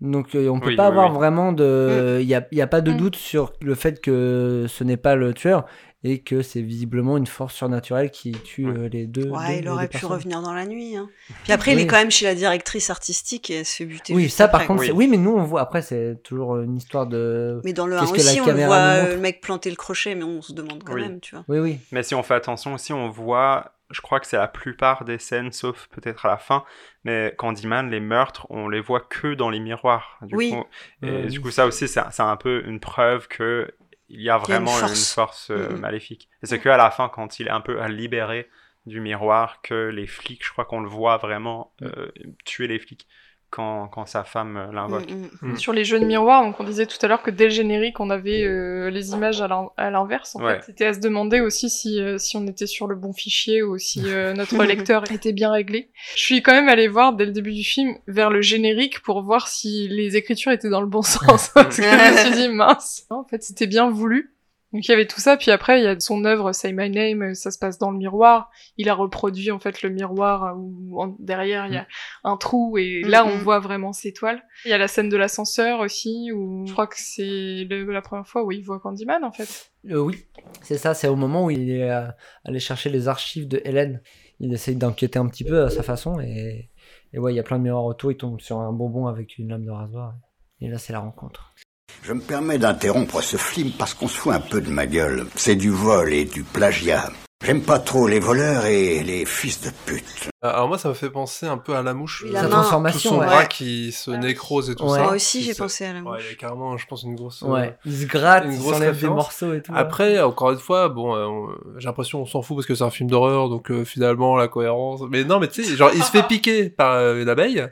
[0.00, 1.16] Donc euh, on peut Oui, pas oui, avoir oui.
[1.16, 2.96] vraiment de, il y a, il y a pas de Mm.
[2.98, 5.64] doute sur le fait que ce n'est pas le tueur
[6.04, 8.76] et que c'est visiblement une force surnaturelle qui tue Ouais.
[8.78, 9.24] euh, les deux.
[9.24, 10.12] deux- Ouais, les il deux aurait pu personnes.
[10.12, 10.96] revenir dans la nuit.
[10.96, 11.08] Hein.
[11.44, 14.12] Puis après, il est quand même chez la directrice artistique et elle se fait buter.
[14.14, 14.86] Oui, ça par après, contre, quoi.
[14.86, 17.60] c'est- oui, mais nous on voit après c'est toujours une histoire de.
[17.64, 19.76] Mais dans le 1 Qu'est-ce que la aussi, on voit euh, le mec planter le
[19.76, 21.00] crochet, mais on se demande quand Oui.
[21.00, 21.44] même, tu vois.
[21.48, 21.78] Oui, oui.
[21.90, 25.18] Mais si on fait attention aussi, on voit, je crois que c'est la plupart des
[25.18, 26.64] scènes, sauf peut-être à la fin,
[27.04, 30.18] mais Candyman, les meurtres, on les voit que dans les miroirs.
[30.22, 30.50] Du Oui.
[30.50, 30.64] coup.
[31.02, 33.72] Et Euh, du coup, ça aussi, c'est un peu une preuve que
[34.08, 35.50] il y a Il y a une vraiment une force.
[35.50, 36.28] euh, maléfique.
[36.42, 38.48] Et c'est que à la fin, quand il est un peu libéré
[38.86, 42.10] du miroir, que les flics, je crois qu'on le voit vraiment euh,
[42.44, 43.08] tuer les flics
[43.50, 45.10] quand, quand sa femme euh, l'invoque.
[45.10, 45.52] Mm, mm.
[45.52, 45.56] Mm.
[45.56, 48.00] Sur les jeux de miroir, donc on disait tout à l'heure que dès le générique,
[48.00, 50.36] on avait euh, les images à l'in- à l'inverse.
[50.36, 50.56] En Ouais.
[50.56, 53.62] fait, c'était à se demander aussi si, euh, si on était sur le bon fichier
[53.62, 55.90] ou si euh, notre lecteur était bien réglé.
[56.16, 59.22] Je suis quand même allée voir dès le début du film vers le générique pour
[59.22, 61.50] voir si les écritures étaient dans le bon sens.
[61.54, 63.06] Parce que je me suis dit mince.
[63.10, 64.32] En fait, c'était bien voulu.
[64.76, 66.90] Donc il y avait tout ça, puis après il y a son œuvre Say My
[66.90, 68.50] Name, euh, ça se passe dans le miroir.
[68.76, 71.86] Il a reproduit en fait le miroir euh, où en- derrière il y a
[72.24, 74.42] un trou et là on voit vraiment ses toiles.
[74.66, 78.26] Il y a la scène de l'ascenseur aussi où je crois que c'est la première
[78.28, 79.70] fois où il voit Candyman en fait.
[79.88, 80.26] Euh, oui,
[80.60, 82.06] c'est ça, c'est au moment où il est euh,
[82.44, 84.02] allé chercher les archives de Hélène.
[84.40, 86.70] Il essaye d'enquêter un petit peu à sa façon et,
[87.14, 89.38] et ouais, il y a plein de miroirs autour, il tombe sur un bonbon avec
[89.38, 90.14] une lame de rasoir.
[90.60, 91.54] Et là, c'est la rencontre.
[92.02, 95.26] Je me permets d'interrompre ce film parce qu'on se fout un peu de ma gueule.
[95.34, 97.10] C'est du vol et du plagiat.
[97.44, 100.30] J'aime pas trop les voleurs et les fils de pute.
[100.44, 102.22] Euh, Alors moi, ça me fait penser un peu à la mouche.
[102.24, 102.48] Oui, la Sa main.
[102.48, 103.26] Tout transformation, son ouais.
[103.26, 104.98] bras qui se nécrose et tout Ouais.
[104.98, 105.02] ça.
[105.04, 106.22] Moi aussi, j'ai pensé à la Ouais, mouche.
[106.26, 107.42] il y a carrément, je pense, une grosse...
[107.42, 109.72] euh, Ouais, il se gratte, une il s'enlève des morceaux et tout.
[109.72, 109.78] ouais.
[109.78, 112.84] Après, encore une fois, bon, euh, on- j'ai l'impression on s'en fout parce que c'est
[112.84, 115.02] un film d'horreur, donc euh, finalement la cohérence.
[115.10, 117.64] Mais non, mais tu sais, genre il se fait piquer par euh, une abeille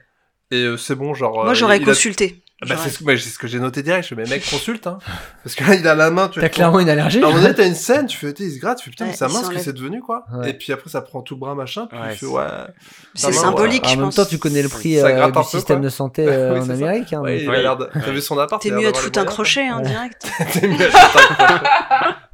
[0.51, 1.33] et euh, c'est bon, genre.
[1.43, 2.43] Moi, euh, j'aurais il a- consulté.
[2.63, 4.05] Bah, J'aurais- c'est ce, c'est ce que j'ai noté direct.
[4.09, 4.99] Je fais, mais mec, consulte, hein.
[5.45, 7.19] Parce que là, il a la main, tu T'as clairement une allergie.
[7.19, 8.85] À un moment donné, t'as une scène, tu fais, tu sais, il se gratte, tu
[8.85, 10.25] fais, putain, Ouais, mais sa il main, ce que c'est devenu, quoi.
[10.33, 10.51] Ouais.
[10.51, 13.33] Et puis après, ça prend tout le bras, machin, puis Ouais, tu fais, c'est- ouais.
[13.33, 13.89] Symbolique, ouais.
[13.89, 14.15] En je même pense.
[14.15, 15.85] temps, tu connais le prix Ça euh, du peu, système quoi.
[15.85, 16.73] de santé euh, Oui, en ça.
[16.73, 17.13] Amérique.
[17.13, 17.57] hein, Ouais, donc, il Oui.
[17.57, 17.89] a l'air de...
[17.93, 19.89] T'as vu son appart T'es mieux à d'avoir tout les un crochet, hein, Ouais.
[19.89, 20.27] direct.
[20.53, 21.65] T'es mieux à tout un crochet.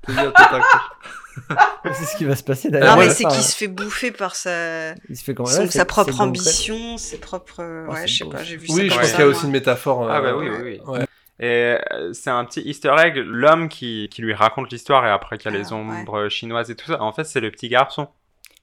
[0.06, 0.64] T'es mieux à tout un crochet.
[1.94, 2.96] C'est ce qui va se passer Non, d'ailleurs.
[2.98, 5.70] mais Ouais, c'est qu'il se fait bouffer par sa, Il se fait quand son- ouais,
[5.70, 7.60] sa propre ambition, ses propres.
[7.62, 9.20] euh, Oh, Ouais, je sais beau, pas, j'ai vu Oui, ça je comme pense qu'il
[9.20, 10.10] y a aussi une métaphore.
[10.10, 10.80] Ah bah euh, oui, oui, oui.
[10.86, 11.06] Ouais.
[11.42, 15.38] Et euh, c'est un petit easter egg, l'homme qui, qui lui raconte l'histoire et après
[15.38, 17.68] qu'il y a les Ah, ombres chinoises et tout ça, en fait c'est le petit
[17.70, 18.08] garçon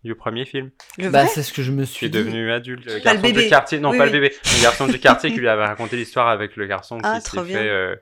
[0.03, 2.19] du premier film Le Bah, c'est ce que je me qui suis est dit.
[2.19, 2.85] devenu adulte.
[2.85, 3.43] Le Pas le garçon bébé.
[3.43, 4.11] du quartier, non Oui, pas oui.
[4.11, 7.19] le bébé, le garçon du quartier qui lui avait raconté l'histoire avec le garçon Ah,
[7.19, 7.95] qui s'est fait euh,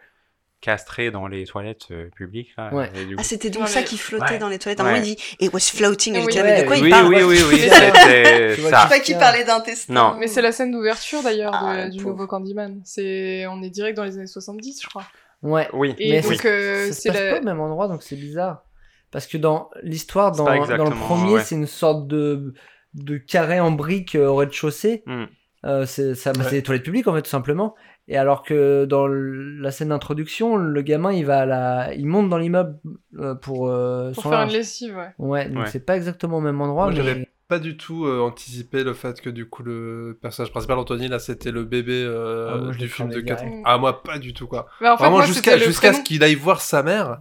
[1.11, 2.49] dans les toilettes euh, publiques.
[2.57, 2.89] Là, Ouais.
[2.95, 4.37] Et du Ah, c'était donc ça mais- qui flottait Ouais.
[4.39, 4.79] dans les toilettes.
[4.79, 6.15] À un moment, il dit It was floating.
[6.15, 6.33] Et Oui.
[6.35, 8.55] mais de quoi il oui, parle oui, oui, oui, C'est c'était ça.
[8.55, 9.93] Je sais pas qui parlait d'intestin.
[9.93, 10.15] Non.
[10.19, 12.81] Mais c'est la scène d'ouverture d'ailleurs Ah, du nouveau Candyman.
[12.83, 15.03] C'est, on est direct dans les années 70, je crois.
[15.43, 15.67] Ouais.
[15.73, 15.93] Oui.
[15.99, 17.31] Et Mais donc, c'est- euh, ça se c'est passe la...
[17.33, 18.63] pas au même endroit, donc c'est bizarre.
[19.11, 21.43] Parce que dans l'histoire, dans, le premier, ouais.
[21.43, 22.53] c'est une sorte de,
[22.95, 25.03] de carré en briques euh, au rez-de-chaussée.
[25.05, 25.25] Hmm.
[25.65, 26.45] Euh, c'est ça, bah, Ouais.
[26.49, 27.75] c'est les toilettes publiques en fait, tout simplement.
[28.07, 32.29] Et alors que dans la scène d'introduction, le gamin il va à la, il monte
[32.29, 32.77] dans l'immeuble
[33.17, 34.51] euh, pour, euh, pour son faire linge.
[34.51, 35.09] une lessive, ouais.
[35.17, 35.69] Ouais, donc Ouais.
[35.71, 36.85] c'est pas exactement au même endroit.
[36.85, 36.97] Moi, mais...
[37.03, 41.07] j'avais pas du tout euh, anticipé le fait que du coup le personnage principal Anthony
[41.07, 43.61] là c'était le bébé euh, Ah, moi, du film de pris 4 direct.
[43.65, 44.67] Ah moi pas du tout quoi.
[44.81, 47.19] Mais en fait, Vraiment jusqu'à jusqu'à ce qu'il aille voir sa mère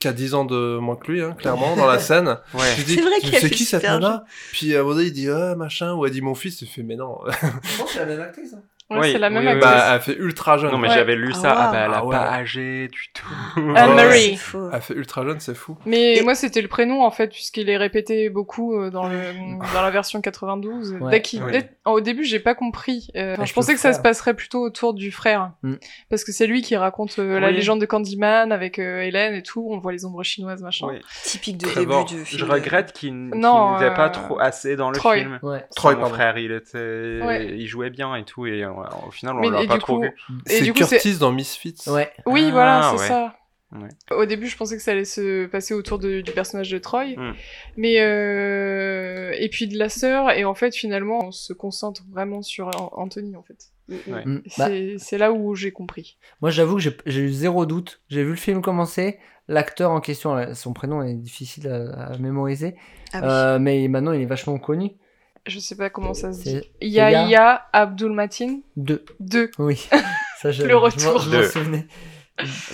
[0.00, 2.38] qui a 10 ans de moins que lui hein, clairement dans la scène.
[2.54, 2.74] Ouais.
[2.78, 3.00] Je dis
[3.38, 4.24] C'est qui cette nana?
[4.52, 6.68] Puis à un moment donné, il dit ah machin ou elle dit mon fils il
[6.68, 7.18] fait mais non.
[7.28, 8.54] Je pense que c'est la même actrice.
[8.54, 8.62] hein.
[8.90, 9.70] Ouais, Oui, c'est la même oui, actrice.
[9.72, 10.72] bah elle fait ultra jeune.
[10.72, 10.94] Non mais Ouais.
[10.94, 11.72] j'avais lu Ah, ça, ah wow.
[11.72, 12.16] bah elle a Ah ouais.
[12.16, 13.26] pas âgé du tout.
[13.76, 14.30] Anne-Marie.
[14.30, 14.68] C'est faux.
[14.72, 15.76] Elle fait ultra jeune, c'est fou.
[15.86, 19.16] Mais Et- moi, c'était le prénom, en fait, puisqu'il est répété beaucoup euh, dans, le,
[19.74, 20.94] dans la version 92.
[21.00, 21.10] Ouais.
[21.10, 21.52] Dès qu'il- Ouais.
[21.52, 23.08] dès- Au début, j'ai pas compris.
[23.16, 25.52] Euh, je pensais que ça se passerait plutôt autour du frère.
[25.62, 25.74] Mm.
[26.08, 29.42] Parce que c'est lui qui raconte euh, la légende de Candyman avec euh, Hélène et
[29.42, 29.66] tout.
[29.70, 30.86] On voit les ombres chinoises, machin.
[30.90, 30.96] Oui.
[31.24, 32.40] Typique de début de film.
[32.40, 35.38] je regrette qu'il n'était pas trop assez dans le film.
[35.76, 37.20] Troy, Mon frère, il était,
[37.56, 39.96] il jouait bien et tout, et euh, au final, on Mais- l'a pas du trop
[39.96, 40.12] coup- vu.
[40.46, 41.76] Et C'est du coup, c'est- Curtis dans Misfits.
[41.88, 42.10] Ouais.
[42.26, 43.08] Oui, Ah, voilà, c'est ouais.
[43.08, 43.36] ça.
[43.72, 43.88] Ouais.
[44.16, 47.14] Au début, je pensais que ça allait se passer autour de- du personnage de Troy.
[47.16, 47.34] Mm.
[47.76, 49.32] Mais euh...
[49.38, 52.90] Et puis de la sœur, et en fait, finalement, on se concentre vraiment sur An-
[52.94, 53.66] Anthony, en fait.
[54.08, 54.24] Ouais.
[54.24, 54.42] Mm.
[54.58, 54.68] Bah,
[54.98, 56.16] C'est là où j'ai compris.
[56.40, 58.00] Moi, j'avoue que j'ai j'ai eu zéro doute.
[58.08, 59.18] J'ai vu le film commencer.
[59.48, 62.76] L'acteur en question, son prénom est difficile à, à mémoriser,
[63.12, 63.22] Ah oui.
[63.28, 64.92] Euh, mais maintenant il est vachement connu.
[65.46, 66.60] Je sais pas comment ça se dit.
[66.80, 69.04] Yahya Abdul Matin Deux.
[69.20, 69.50] 2.
[69.58, 69.88] Oui.
[70.38, 71.18] Ça, je, Le retour.
[71.20, 71.48] Je m'en Deux.
[71.48, 71.86] souvenais.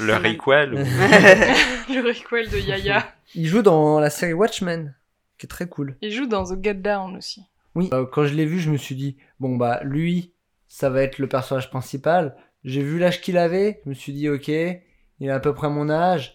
[0.01, 0.77] Le requel, ou-
[1.93, 3.05] le requel de Yahya.
[3.35, 4.95] Il joue dans la série Watchmen,
[5.39, 5.97] qui est très cool.
[6.03, 7.43] Il joue dans The Get Down aussi.
[7.75, 7.89] Oui.
[7.93, 10.33] Euh, quand je l'ai vu, je me suis dit, bon bah lui,
[10.69, 12.37] ça va être le personnage principal.
[12.65, 15.69] J'ai vu l'âge qu'il avait, je me suis dit, ok, il a à peu près
[15.69, 16.35] mon âge.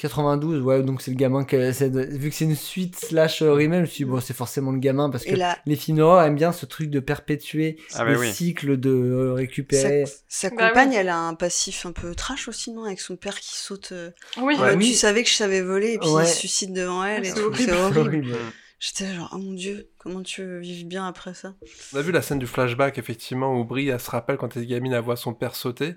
[0.00, 3.42] 92, ouais, donc c'est le gamin que c'est de- vu que c'est une suite slash
[3.42, 5.76] euh, remake, je me suis dit, bon, c'est forcément le gamin parce que là, les
[5.76, 8.32] films d'horreur aiment bien ce truc de perpétuer Ah le bah oui.
[8.32, 10.04] cycle de euh, sa, récupérer.
[10.28, 10.96] sa Bah compagne, oui.
[10.96, 13.90] elle a un passif un peu trash aussi, non Avec son père qui saute.
[13.92, 14.56] euh, Oui.
[14.56, 14.88] mode, oui.
[14.88, 16.24] Tu savais que je savais voler, et puis Ouais.
[16.24, 17.50] il se suicide devant elle, et C'est tout.
[17.50, 17.98] horrible.
[17.98, 18.36] Horrible.
[18.80, 21.52] J'étais genre, oh mon dieu, comment tu vivre bien après ça?
[21.92, 24.62] On a vu la scène du flashback, effectivement, où Brie, elle se rappelle quand elle
[24.62, 25.96] est gamine, elle voit son père sauter.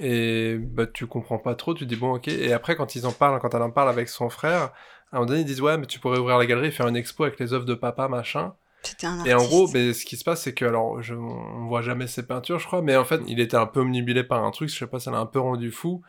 [0.00, 2.28] Et bah, tu comprends pas trop, tu dis bon, ok.
[2.28, 4.70] Et après, quand ils en parlent, quand elle en parle avec son frère, à
[5.12, 6.96] un moment donné, ils disent ouais, mais tu pourrais ouvrir la galerie et faire une
[6.96, 8.54] expo avec les œuvres de papa, machin.
[9.02, 9.24] Un.
[9.24, 12.06] Et en gros, mais ce qui se passe, c'est que, alors, je, on voit jamais
[12.06, 14.70] ses peintures, je crois, mais en fait, il était un peu omnibulé par un truc,
[14.70, 16.02] je sais pas, ça l'a un peu rendu fou.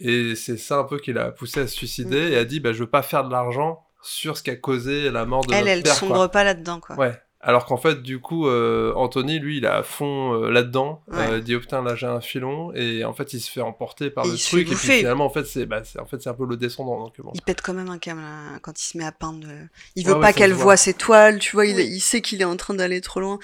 [0.00, 2.32] Et c'est ça un peu qui l'a poussé à se suicider Mm.
[2.32, 5.10] et a dit, bah, je veux pas faire de l'argent sur ce qui a causé
[5.10, 6.28] la mort de elle, notre elle père, sombre quoi.
[6.30, 6.96] pas là-dedans, quoi.
[6.96, 7.12] Ouais.
[7.44, 11.02] Alors qu'en fait, du coup, euh, Anthony, lui, il est à fond euh, là-dedans.
[11.08, 11.18] Ouais.
[11.28, 12.72] Euh, il dit, oh putain, là, j'ai un filon.
[12.76, 14.70] Et en fait, il se fait emporter par Et le truc.
[14.70, 17.00] Et puis finalement, en fait, c'est bah, c'est- en fait, c'est un peu le descendant.
[17.02, 17.32] Donc, bon.
[17.34, 19.48] Il pète quand même un câble hein, quand il se met à peindre.
[19.96, 20.76] Il Ouais, veut ouais, pas qu'elle voit.
[20.76, 23.40] ses toiles, tu vois, il, il sait qu'il est en train d'aller trop loin.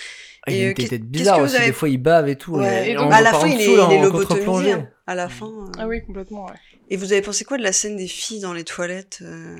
[0.47, 2.55] Ah, il Et, a une tête bizarre aussi, avez- des fois il bave et tout.
[2.55, 3.65] Ouais, et et on donc, va à la fin, il est,
[3.97, 4.73] il lobotomisé.
[4.75, 5.51] hein, À la fin.
[5.77, 6.53] Ah oui, complètement, ouais.
[6.91, 9.57] Et vous avez pensé quoi de la scène des filles dans les toilettes euh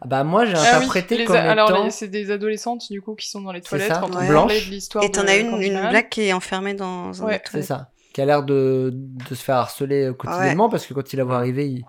[0.00, 1.84] Ah bah moi j'ai Ah oui, interprété les comme a- alors étant...
[1.84, 4.26] les- c'est des adolescentes du coup qui sont dans les toilettes ça, quand on ouais.
[4.26, 4.66] parlait blanches.
[4.66, 7.62] de l'histoire Et t'en as une, une blague qui est enfermée dans un Ouais, C'est
[7.62, 7.90] ça.
[8.12, 11.24] Qui a l'air de, de se faire harceler euh, quotidiennement parce que quand il la
[11.24, 11.84] voit arriver, ils,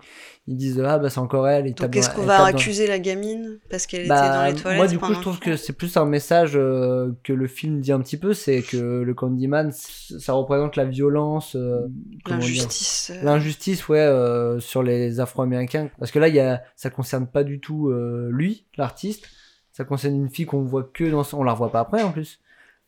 [0.47, 1.67] ils disent ah bah c'est encore elle.
[1.67, 4.61] Ils Donc est-ce qu'on va dans- accuser la gamine parce qu'elle Bah, était dans les
[4.61, 7.79] toilettes moi du coup je trouve que c'est plus un message euh, que le film
[7.81, 11.87] dit un petit peu, c'est que le Candyman ça représente la violence, euh,
[12.27, 13.11] L'injustice.
[13.15, 15.89] euh, L'injustice, ouais, euh, sur les Afro-Américains.
[15.99, 19.27] Parce que là, il y a, ça concerne pas du tout euh, lui, l'artiste.
[19.71, 21.39] Ça concerne une fille qu'on voit que dans son...
[21.39, 22.39] On la revoit pas après, en plus.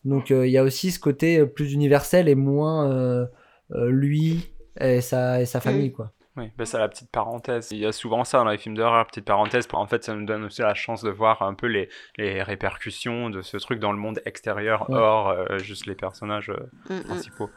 [0.05, 3.25] Donc, euh, il y a aussi ce côté euh, plus universel et moins euh,
[3.71, 6.11] lui et sa, et sa famille, quoi.
[6.35, 7.69] Oui, bah c'est la petite parenthèse.
[7.71, 9.67] Il y a souvent ça dans les films d'horreur, petite parenthèse.
[9.71, 13.29] En fait, ça nous donne aussi la chance de voir un peu les, les répercussions
[13.29, 14.95] de ce truc dans le monde extérieur, Ouais.
[14.97, 17.03] hors euh, juste les personnages euh, Mm, mm.
[17.03, 17.49] principaux.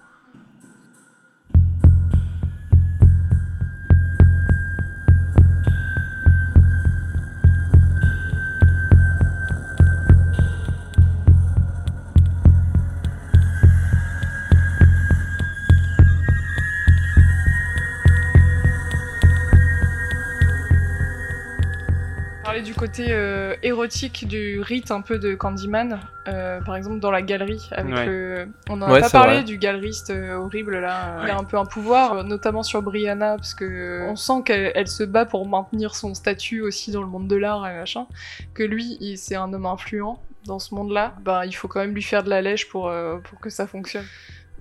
[22.77, 25.99] Côté euh, érotique du rite un peu de Candyman,
[26.29, 27.68] euh, par exemple dans la galerie.
[27.72, 28.07] Avec Ouais.
[28.07, 29.45] le- On n'en Ouais, a pas parlé vrai.
[29.45, 31.16] du galeriste euh, horrible là.
[31.18, 31.24] Ouais.
[31.27, 34.89] Il a un peu un pouvoir, notamment sur Brianna, parce que on sent qu'elle elle
[34.89, 38.07] se bat pour maintenir son statut aussi dans le monde de l'art et machin.
[38.55, 41.14] Que lui, il- c'est un homme influent dans ce monde-là.
[41.24, 43.66] Ben, il faut quand même lui faire de la lèche pour, euh, pour que ça
[43.66, 44.05] fonctionne.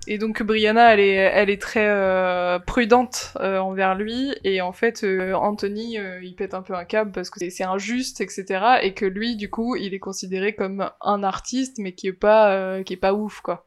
[0.08, 4.72] Et donc Brianna, elle est, elle est très euh, prudente euh, envers lui, et en
[4.72, 8.78] fait euh, Anthony, euh, il pète un peu un câble parce que c'est- injuste, etc.
[8.82, 12.52] Et que lui, du coup, il est considéré comme un artiste, mais qui est pas,
[12.54, 13.66] euh, qui est pas ouf, quoi.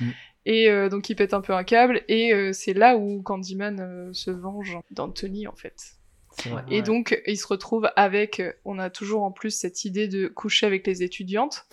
[0.00, 0.10] Mm.
[0.46, 4.12] Et euh, donc il pète un peu un câble, et euh, c'est là où Candyman
[4.12, 5.97] se venge d'Anthony, en fait.
[6.70, 10.26] Et donc, il se retrouve avec, euh, on a toujours en plus cette idée de
[10.28, 11.66] coucher avec les étudiantes,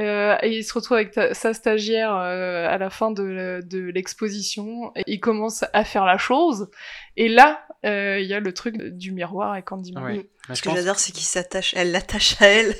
[0.00, 3.78] Euh, et il se retrouve avec ta- sa stagiaire euh, à la fin de, de
[3.90, 6.70] l'exposition, et il commence à faire la chose,
[7.18, 10.02] et là, euh, il y a le truc du miroir et Candyman.
[10.02, 10.26] Ouais.
[10.48, 12.74] Ce je que pense- j'adore, c'est qu'il s'attache, elle l'attache à elle.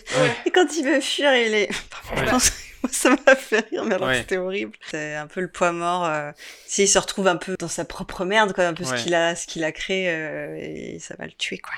[0.46, 1.68] Et quand il veut fuir, il est.
[2.16, 2.50] Je pense
[2.90, 4.18] ça m'a fait rire, mais alors Ouais.
[4.18, 4.72] c'était horrible.
[4.90, 6.04] C'est un peu le poids mort.
[6.04, 6.32] Euh...
[6.66, 8.96] Si il se retrouve un peu dans sa propre merde, quoi, un peu Ouais.
[8.96, 11.74] ce qu'il a, ce qu'il a créé, euh, et ça va le tuer, quoi.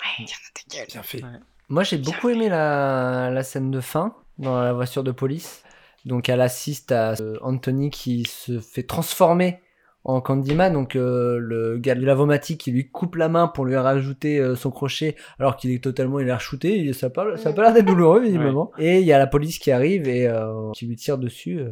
[0.00, 0.86] Ouais, tiens dans ta gueule.
[0.88, 1.22] Bien fait.
[1.68, 5.62] Moi, j'ai beaucoup aimé la, la scène de fin dans la voiture de police.
[6.04, 9.60] Donc, elle assiste à euh, Anthony qui se fait transformer
[10.04, 10.72] en Candyman.
[10.72, 14.54] Donc, euh, le gars de l'avomatique qui lui coupe la main pour lui rajouter euh,
[14.56, 16.92] son crochet alors qu'il est totalement il est shooté.
[16.92, 18.70] Ça n'a pas, ça a pas l'air d'être douloureux, visiblement.
[18.78, 21.58] Et il y a la police qui arrive et euh, qui lui tire dessus.
[21.60, 21.70] euh.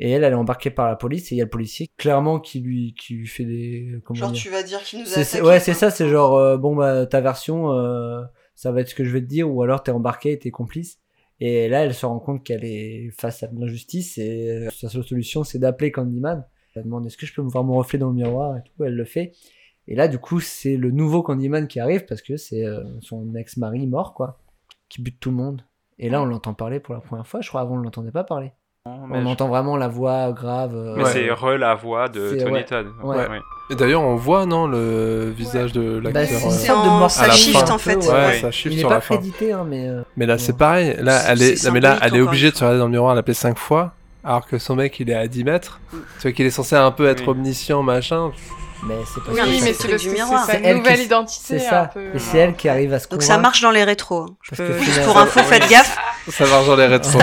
[0.00, 1.30] et elle, elle est embarquée par la police.
[1.30, 4.00] Et il y a le policier, clairement, qui lui, qui lui fait des.
[4.04, 5.90] Comment Genre, dire tu vas dire qu'il nous a c'est, c'est- attaqués, ouais, c'est ça,
[5.90, 8.22] c'est genre, euh, bon, bah, ta version, euh,
[8.54, 10.50] ça va être ce que je vais te dire, ou alors t'es embarqué et t'es
[10.50, 10.98] complice.
[11.40, 14.88] Et là, elle se rend compte qu'elle est face à de l'injustice, et euh, sa
[14.88, 16.44] seule solution, c'est d'appeler Candyman.
[16.76, 18.84] Elle demande, est-ce que je peux me voir mon reflet dans le miroir, et tout,
[18.84, 19.32] elle le fait.
[19.86, 23.34] Et là, du coup, c'est le nouveau Candyman qui arrive, parce que c'est euh, son
[23.36, 24.38] ex-mari mort, quoi,
[24.88, 25.62] qui bute tout le monde.
[25.98, 28.24] Et là, on l'entend parler pour la première fois, je crois, avant, on l'entendait pas
[28.24, 28.52] parler.
[28.86, 30.74] on je- entend vraiment la voix grave.
[30.74, 31.10] euh, Mais Ouais.
[31.10, 32.64] c'est re la voix de C'est- Tony ouais.
[32.66, 32.86] Todd.
[33.02, 33.16] Ouais.
[33.16, 33.40] Ouais.
[33.70, 36.38] Et d'ailleurs, on voit, non, le visage de Bah, l'acteur.
[36.38, 37.96] c'est une euh, C'est sorte de à la ça shift, en fait.
[37.96, 38.38] Ouais, Ouais.
[38.40, 39.14] ça shift Il est pas la fin.
[39.16, 39.88] crédité, hein, mais.
[39.88, 40.38] euh, Mais là, Ouais.
[40.38, 40.96] c'est pareil.
[41.00, 42.78] Là, C'est- elle est, c'est non, mais là, elle est obligée une de se regarder
[42.80, 43.94] dans le miroir, l'appeler cinq fois,
[44.24, 45.80] alors que son mec, il est à 10 mètres.
[45.90, 47.28] Tu vois qu'il est censé un peu être Oui.
[47.30, 48.30] omniscient, machin.
[48.86, 50.44] Mais c'est pas Oui, mais c'est du parce que c'est miroir.
[50.44, 51.40] sa nouvelle qui- identité.
[51.42, 51.82] C'est ça.
[51.82, 54.24] un peu, Et c'est elle qui arrive à se Donc ça marche dans les rétros.
[54.24, 54.36] hein.
[54.50, 55.96] Parce que pour info, faites gaffe.
[56.28, 57.18] Ça marche dans les rétros.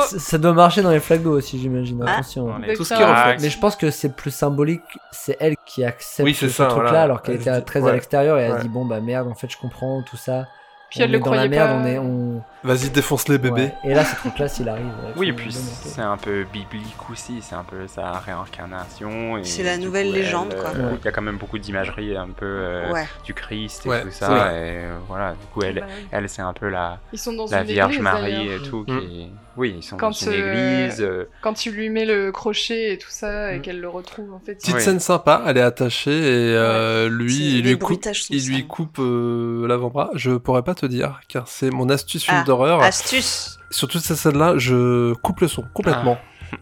[0.00, 2.04] Ça- Ça doit marcher dans les flaques d'eau aussi, j'imagine.
[2.06, 2.12] Ah.
[2.14, 2.58] Attention.
[2.58, 3.36] Les Tout ce qui reflet.
[3.40, 4.82] Mais je pense que c'est plus symbolique.
[5.12, 7.02] C'est elle qui accepte Oui, c'est ce truc-là, voilà.
[7.04, 7.90] alors qu'elle Elle était très ouais.
[7.90, 10.44] à l'extérieur et elle dit bon bah merde, en fait je comprends tout ça.
[10.90, 11.76] Puis elle on le est dans la croyait merde, pas.
[11.76, 12.42] on est on.
[12.62, 13.72] Vas-y, défonce les bébés.
[13.84, 13.90] Ouais.
[13.90, 14.84] Et là c'est trop classe, il arrive.
[15.16, 19.42] Oui, et puis c'est un peu biblique aussi, c'est un peu sa réincarnation.
[19.42, 20.70] C'est la nouvelle coup, légende, elle, quoi.
[20.72, 20.96] Ouais.
[21.00, 23.06] Il y a quand même beaucoup d'imagerie un peu euh, Ouais.
[23.24, 24.52] du Christ et Ouais, tout ça.
[24.52, 27.46] Et euh, voilà, du coup, elle, Bah elle c'est un peu la, Ils sont dans
[27.46, 28.84] la Vierge église, Marie et tout.
[28.86, 29.00] Mm.
[29.00, 29.30] Qui...
[29.60, 31.00] Oui, ils sont Quand, dans une euh, église.
[31.02, 33.62] euh, Quand tu lui mets le crochet et tout ça, et Mm.
[33.62, 34.54] qu'elle le retrouve, en fait.
[34.54, 34.80] Petite Ouais.
[34.80, 38.66] scène sympa, elle est attachée et euh, lui, il lui coupe, il lui
[38.98, 40.10] euh, l'avant-bras.
[40.14, 42.82] Je pourrais pas te dire, car c'est mon astuce film Ah, d'horreur.
[42.82, 43.58] Astuce.
[43.70, 46.18] Sur toute cette scène-là, je coupe le son complètement.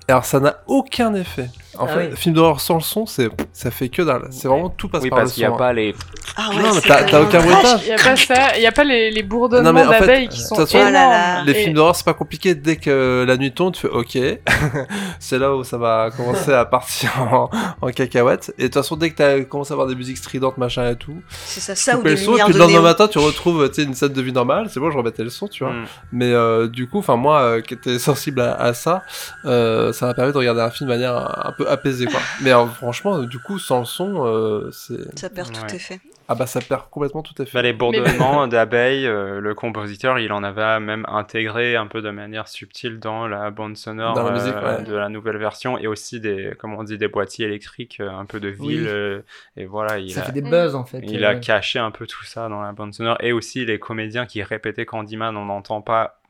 [0.08, 1.48] Et Alors ça n'a aucun effet.
[1.78, 2.16] En Ah fait, oui.
[2.16, 4.26] film d'horreur sans le son, c'est ça fait que dalle.
[4.30, 5.52] C'est vraiment tout passe Oui, par parce le qu'il n'y son.
[5.52, 5.58] a hein.
[5.58, 5.94] pas les.
[6.36, 7.44] Ah Non, mais c'est t'as- aucun trash.
[7.46, 7.80] bruitage.
[7.84, 10.40] Il y a pas ça, il y a pas les, les bourdonnements Non, d'abeilles qui
[10.40, 10.90] sont façon, énormes.
[10.90, 11.08] Oh là
[11.38, 11.42] là.
[11.44, 12.54] Les Et- films d'horreur, c'est pas compliqué.
[12.54, 14.16] Dès que la nuit tombe, tu fais OK.
[15.18, 17.50] c'est là où ça va commencer à partir en,
[17.80, 18.52] en cacahuète.
[18.58, 20.96] Et de toute façon, dès que t'as commencé à avoir des musiques stridentes, machin et
[20.96, 22.36] tout, C'est ça, ça ou des le son.
[22.36, 24.68] Et puis le lendemain matin, tu retrouves tu sais, une scène de vie normale.
[24.70, 25.72] C'est bon, je remettais le son, tu vois.
[25.72, 25.84] Mm.
[26.12, 29.02] Mais euh, du coup, enfin moi, euh, qui étais sensible à, ça,
[29.44, 31.14] euh, ça m'a permis de regarder un film de manière
[31.46, 32.20] un peu apaisé quoi.
[32.42, 35.18] Mais alors, franchement, euh, du coup, sans le son, euh, c'est.
[35.18, 35.74] Ça perd tout Ouais.
[35.76, 36.00] effet.
[36.30, 37.52] Ah bah ça perd complètement tout à fait.
[37.54, 42.10] Bah, les bourdonnements d'abeilles, euh, le compositeur, il en avait même intégré un peu de
[42.10, 44.84] manière subtile dans la bande sonore Dans la musique, euh, ouais.
[44.84, 48.26] de la nouvelle version et aussi des, comment on dit, des boîtiers électriques, euh, un
[48.26, 48.76] peu de Oui.
[48.76, 48.86] ville.
[48.88, 49.22] euh,
[49.56, 51.00] et voilà, il Ça a, fait des buzz en fait.
[51.02, 53.78] il euh, a caché un peu tout ça dans la bande sonore et aussi les
[53.78, 56.20] comédiens qui répétaient Candyman, on n'entend pas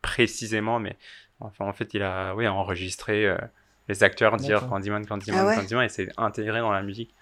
[0.00, 0.96] précisément, mais
[1.40, 3.36] enfin en fait il a oui enregistré euh,
[3.92, 4.66] les acteurs dire.
[4.68, 5.54] Candyman, Candyman, Ah ouais.
[5.56, 7.14] Candyman et c'est intégré dans la musique.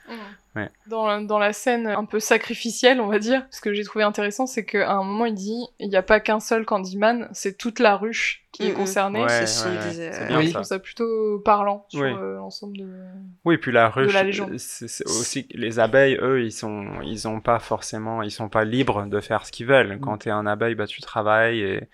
[0.57, 0.69] Ouais.
[0.89, 4.47] Dans, dans la scène un peu sacrificielle, on va dire, ce que j'ai trouvé intéressant,
[4.49, 7.79] c'est qu'à un moment, il dit il n'y a pas qu'un seul Candyman, c'est toute
[7.79, 8.75] la ruche qui est Mhm.
[8.77, 9.23] concernée.
[9.23, 10.47] Ouais, c'est euh, bien Oui.
[10.47, 10.55] Je ça.
[10.55, 12.09] trouve ça plutôt parlant sur Oui.
[12.11, 12.89] euh, l'ensemble de.
[13.45, 14.13] Oui, puis la ruche,
[14.57, 18.65] c'est c'est aussi les abeilles, eux, ils sont, ils ont pas forcément, ils sont pas
[18.65, 20.01] libres de faire ce qu'ils veulent.
[20.01, 21.89] Quand t'es un abeille, bah tu travailles et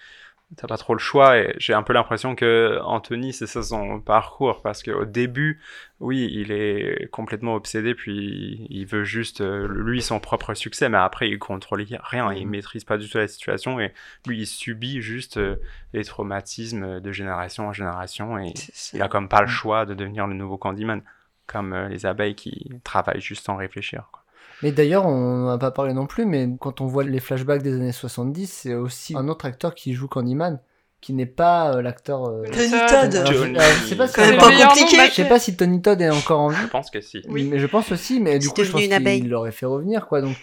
[0.54, 1.38] t'as pas trop le choix.
[1.38, 5.60] Et j'ai un peu l'impression que Anthony, c'est ça son parcours, parce qu'au début,
[6.00, 10.98] oui, il est complètement obsédé, puis il veut juste euh, lui son propre succès, mais
[10.98, 13.92] après il contrôle rien, il maîtrise pas du tout la situation et
[14.26, 15.56] lui il subit juste euh,
[15.94, 18.52] les traumatismes de génération en génération et
[18.92, 21.02] il a comme pas le choix de devenir le nouveau Candyman,
[21.46, 24.08] comme euh, les abeilles qui travaillent juste sans réfléchir.
[24.12, 24.22] Quoi.
[24.62, 27.62] Mais d'ailleurs, on n'en a pas parlé non plus, mais quand on voit les flashbacks
[27.62, 30.60] des années 70, c'est aussi un autre acteur qui joue Candyman,
[31.02, 32.24] qui n'est pas euh, l'acteur.
[32.28, 33.14] euh, Tony Todd.
[33.14, 33.58] Alors, je- Johnny.
[33.58, 34.96] alors, je sais pas si c'est pas compliqué.
[35.08, 36.56] Je sais pas si Tony Todd est encore en vie.
[36.62, 37.20] Je pense que si.
[37.28, 37.44] Oui.
[37.44, 40.22] Mais je pense aussi, mais du coup, je pense qu'il l'aurait fait revenir, quoi.
[40.22, 40.36] Donc,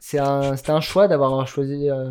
[0.00, 2.10] c'est un, c'était un choix d'avoir choisi euh,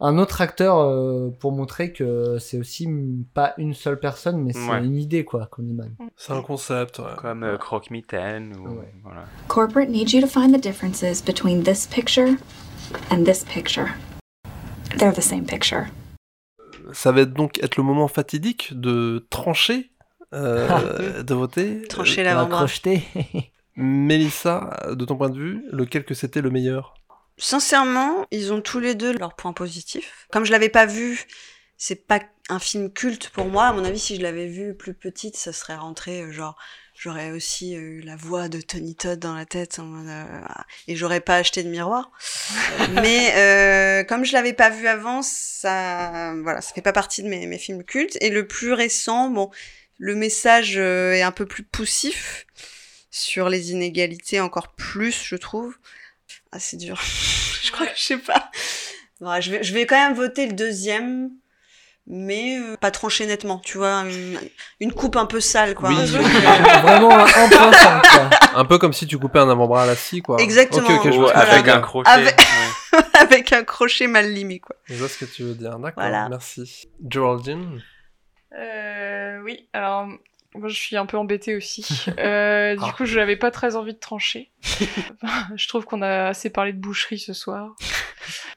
[0.00, 2.88] un autre acteur euh, pour montrer que c'est aussi
[3.34, 4.84] pas une seule personne, mais c'est Ouais.
[4.84, 5.94] une idée, quoi, Candyman.
[6.16, 7.04] C'est un concept, ouais.
[7.16, 8.94] Comme euh, Croque-Mitaine ou Ouais.
[9.02, 9.24] voilà.
[9.48, 12.36] Corporate needs you to find the differences between this picture
[13.10, 13.88] and this picture.
[14.98, 15.86] They're the same picture.
[16.92, 19.90] Ça va être donc être le moment fatidique de trancher,
[20.32, 21.82] euh, de voter.
[21.88, 22.66] Trancher l'avant-bras.
[23.76, 26.94] Mélissa, de ton point de vue, lequel que c'était le meilleur?
[27.38, 30.26] Sincèrement, ils ont tous les deux leurs points positifs.
[30.30, 31.26] Comme je l'avais pas vu,
[31.76, 33.66] c'est pas un film culte pour moi.
[33.66, 36.56] À mon avis, si je l'avais vu plus petite, ça serait rentré euh, genre
[36.98, 40.24] j'aurais aussi euh, eu la voix de Tony Todd dans la tête euh,
[40.88, 42.10] et j'aurais pas acheté de miroir.
[43.02, 47.28] Mais euh, comme je l'avais pas vu avant, ça voilà, ça fait pas partie de
[47.28, 48.18] mes, mes films cultes.
[48.20, 49.50] Et le plus récent, bon,
[49.98, 52.46] le message est un peu plus poussif
[53.10, 55.76] sur les inégalités encore plus, je trouve.
[56.52, 56.98] Ah, c'est dur.
[57.62, 58.50] je crois que je sais pas.
[59.20, 61.30] Bon, je, vais, je vais quand même voter le deuxième,
[62.06, 64.02] mais euh, pas trancher nettement, tu vois.
[64.04, 64.38] Une,
[64.80, 65.88] une coupe un peu sale, quoi.
[65.90, 65.96] Oui.
[65.98, 66.06] Un
[66.82, 68.30] Vraiment un 1.5, quoi.
[68.54, 70.36] Un peu comme si tu coupais un avant-bras à la scie, quoi.
[70.40, 71.02] Exactement.
[71.02, 72.10] Je vois, avec un crochet.
[72.10, 72.98] Avec- ouais.
[73.20, 74.76] avec un crochet mal limé, quoi.
[74.84, 75.78] Je vois ce que tu veux dire.
[75.78, 76.28] D'accord, Voilà.
[76.28, 76.88] merci.
[77.10, 77.82] Geraldine?
[78.58, 80.06] Euh, oui, alors
[80.58, 81.86] moi je suis un peu embêtée aussi.
[82.18, 82.92] Euh, du Ah.
[82.96, 84.50] coup, je n'avais pas très envie de trancher.
[85.56, 87.74] je trouve qu'on a assez parlé de boucherie ce soir.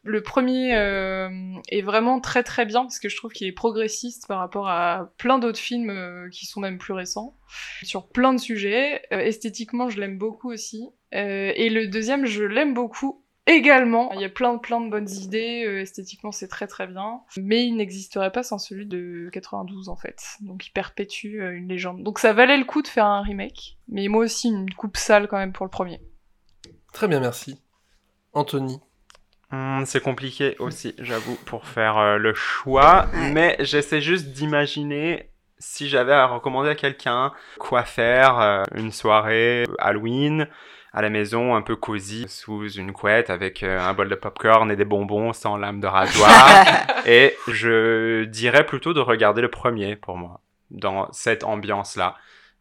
[0.03, 1.29] Le premier euh,
[1.69, 5.11] est vraiment très très bien parce que je trouve qu'il est progressiste par rapport à
[5.17, 7.37] plein d'autres films euh, qui sont même plus récents
[7.83, 9.03] sur plein de sujets.
[9.11, 10.89] Esthétiquement, je l'aime beaucoup aussi.
[11.13, 14.11] Et le deuxième, je l'aime beaucoup également.
[14.13, 15.63] Il y a plein plein de bonnes idées.
[15.65, 17.21] euh, esthétiquement, c'est très très bien.
[17.37, 20.21] Mais il n'existerait pas sans celui de 92 en fait.
[20.41, 22.03] Donc il perpétue euh, une légende.
[22.03, 23.77] Donc ça valait le coup de faire un remake.
[23.87, 26.01] Mais moi aussi une coupe sale quand même pour le premier.
[26.93, 27.61] Très bien, merci.
[28.33, 28.79] Anthony
[29.51, 33.07] Hmm, c'est compliqué aussi, j'avoue, pour faire euh, le choix.
[33.33, 35.29] Mais j'essaie juste d'imaginer
[35.59, 40.47] si j'avais à recommander à quelqu'un quoi faire euh, une soirée Halloween
[40.93, 44.69] à la maison un peu cosy sous une couette avec euh, un bol de popcorn
[44.71, 46.31] et des bonbons sans lame de rasoir.
[47.05, 52.15] et je dirais plutôt de regarder le premier pour moi dans cette ambiance-là.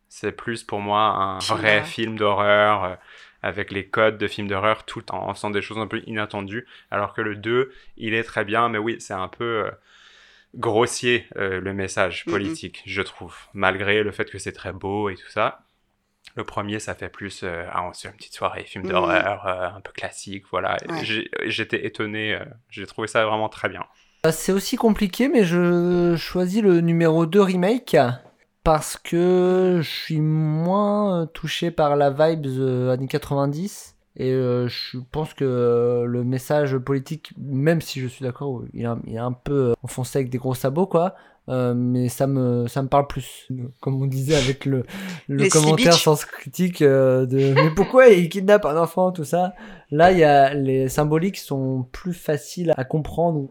[0.09, 2.95] C'est plus pour moi un vrai film d'horreur euh,
[3.43, 6.67] avec les codes de film d'horreur tout en faisant des choses un peu inattendues.
[6.91, 9.71] Alors que le 2, il est très bien, mais oui, c'est un peu euh,
[10.55, 13.37] grossier euh, le message politique, je trouve.
[13.55, 15.63] Malgré le fait que c'est très beau et tout ça.
[16.37, 18.91] Le premier, ça fait plus, euh, ah, on se fait une petite soirée, film Mhm.
[18.91, 20.77] d'horreur, euh, un peu classique, voilà.
[20.89, 21.23] Ouais.
[21.47, 23.85] J'étais étonné, euh, j'ai trouvé ça vraiment très bien.
[24.27, 27.97] Euh, C'est aussi compliqué, mais je choisis le numéro 2 remake
[28.63, 34.99] parce que je suis moins touché par la vibes euh, années 90 et euh, je
[35.13, 39.15] pense que euh, le message politique, même si je suis d'accord, il est un, il
[39.15, 41.15] est un peu euh, enfoncé avec des gros sabots, quoi.
[41.49, 43.49] euh, mais ça me, ça me parle plus.
[43.81, 44.85] Comme on disait avec le,
[45.29, 49.55] le commentaire sans critique de mais pourquoi il kidnappe un enfant, tout ça.
[49.91, 53.49] Là, il y a, les symboliques sont plus faciles à comprendre.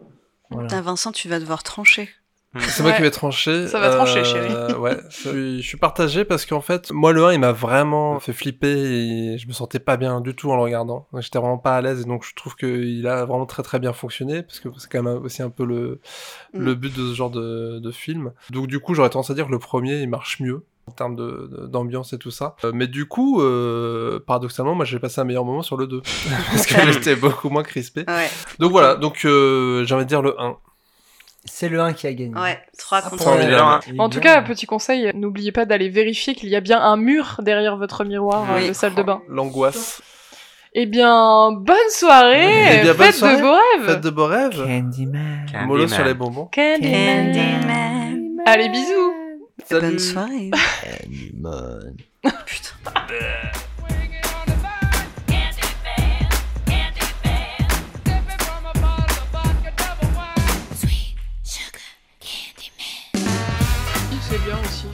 [0.51, 0.81] Voilà.
[0.81, 2.09] Vincent, tu vas devoir trancher.
[2.57, 2.97] C'est moi Ouais.
[2.97, 3.67] qui vais trancher.
[3.67, 4.73] Ça va trancher, Euh, chérie.
[4.79, 8.19] ouais, je suis, je suis partagé parce qu'en fait, moi le 1 il m'a vraiment
[8.19, 11.07] fait flipper et je me sentais pas bien du tout en le regardant.
[11.19, 13.93] J'étais vraiment pas à l'aise et donc je trouve qu'il a vraiment très très bien
[13.93, 15.99] fonctionné parce que c'est quand même aussi un peu le,
[16.53, 16.59] Mm.
[16.63, 18.31] le but de ce genre de, de film.
[18.49, 21.15] Donc du coup j'aurais tendance à dire que le premier il marche mieux en termes
[21.67, 22.55] d'ambiance et tout ça.
[22.63, 26.01] Euh, mais du coup, euh, paradoxalement, moi j'ai passé un meilleur moment sur le 2
[26.51, 28.05] parce que j'étais beaucoup moins crispé.
[28.07, 28.27] Ouais.
[28.57, 30.57] Donc voilà, donc euh, j'ai envie de dire le 1.
[31.51, 32.33] C'est le 1 qui a gagné.
[32.35, 33.49] Ouais, 3 contre Formidable.
[33.51, 33.55] deux.
[33.57, 36.79] Alors, Eh En tout cas, petit conseil, n'oubliez pas d'aller vérifier qu'il y a bien
[36.81, 38.67] un mur derrière votre miroir euh, Oui.
[38.69, 39.21] de salle de bain.
[39.27, 40.01] L'angoisse.
[40.75, 43.37] Eh bien, bonne soirée, Eh bien, bonne faites soirée.
[43.37, 43.85] de beaux rêves.
[43.87, 44.63] Faites de beaux rêves.
[44.65, 45.45] Candyman.
[45.65, 45.87] Mollo Candyman.
[45.87, 46.45] sur les bonbons.
[46.53, 47.33] Candyman.
[47.33, 48.37] Candyman.
[48.45, 49.13] Allez, bisous.
[49.71, 50.51] Bonne soirée.
[50.83, 51.95] Candyman.
[52.45, 52.91] Putain.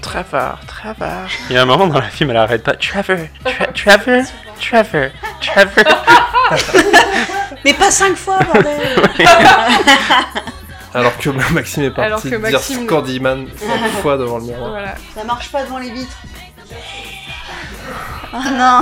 [0.06, 1.28] Trevor, Trevor.
[1.50, 2.74] Il y a un moment dans le film, elle arrête pas.
[2.76, 4.24] Trevor, Tra- Trevor,
[4.62, 5.10] Trevor,
[5.42, 5.84] Trevor.
[7.66, 8.96] Mais pas 5 fois, bordel
[10.94, 13.66] Alors que Maxime est parti Alors que dire Maxime- Candyman 100
[14.02, 14.70] fois devant le miroir.
[14.70, 14.94] Voilà.
[15.16, 16.18] Ça marche pas devant les vitres.
[18.34, 18.82] Oh non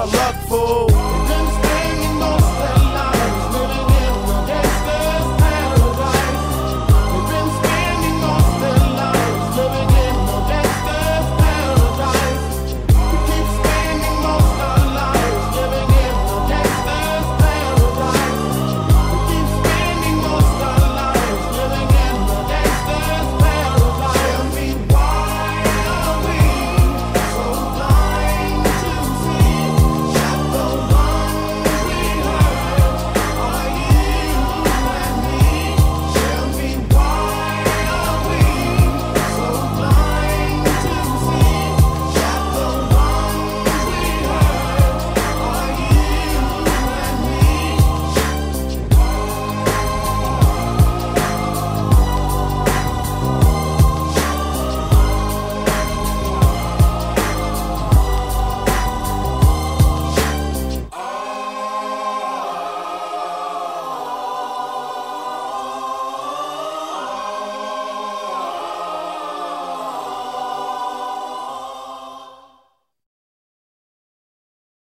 [0.00, 0.39] lot of love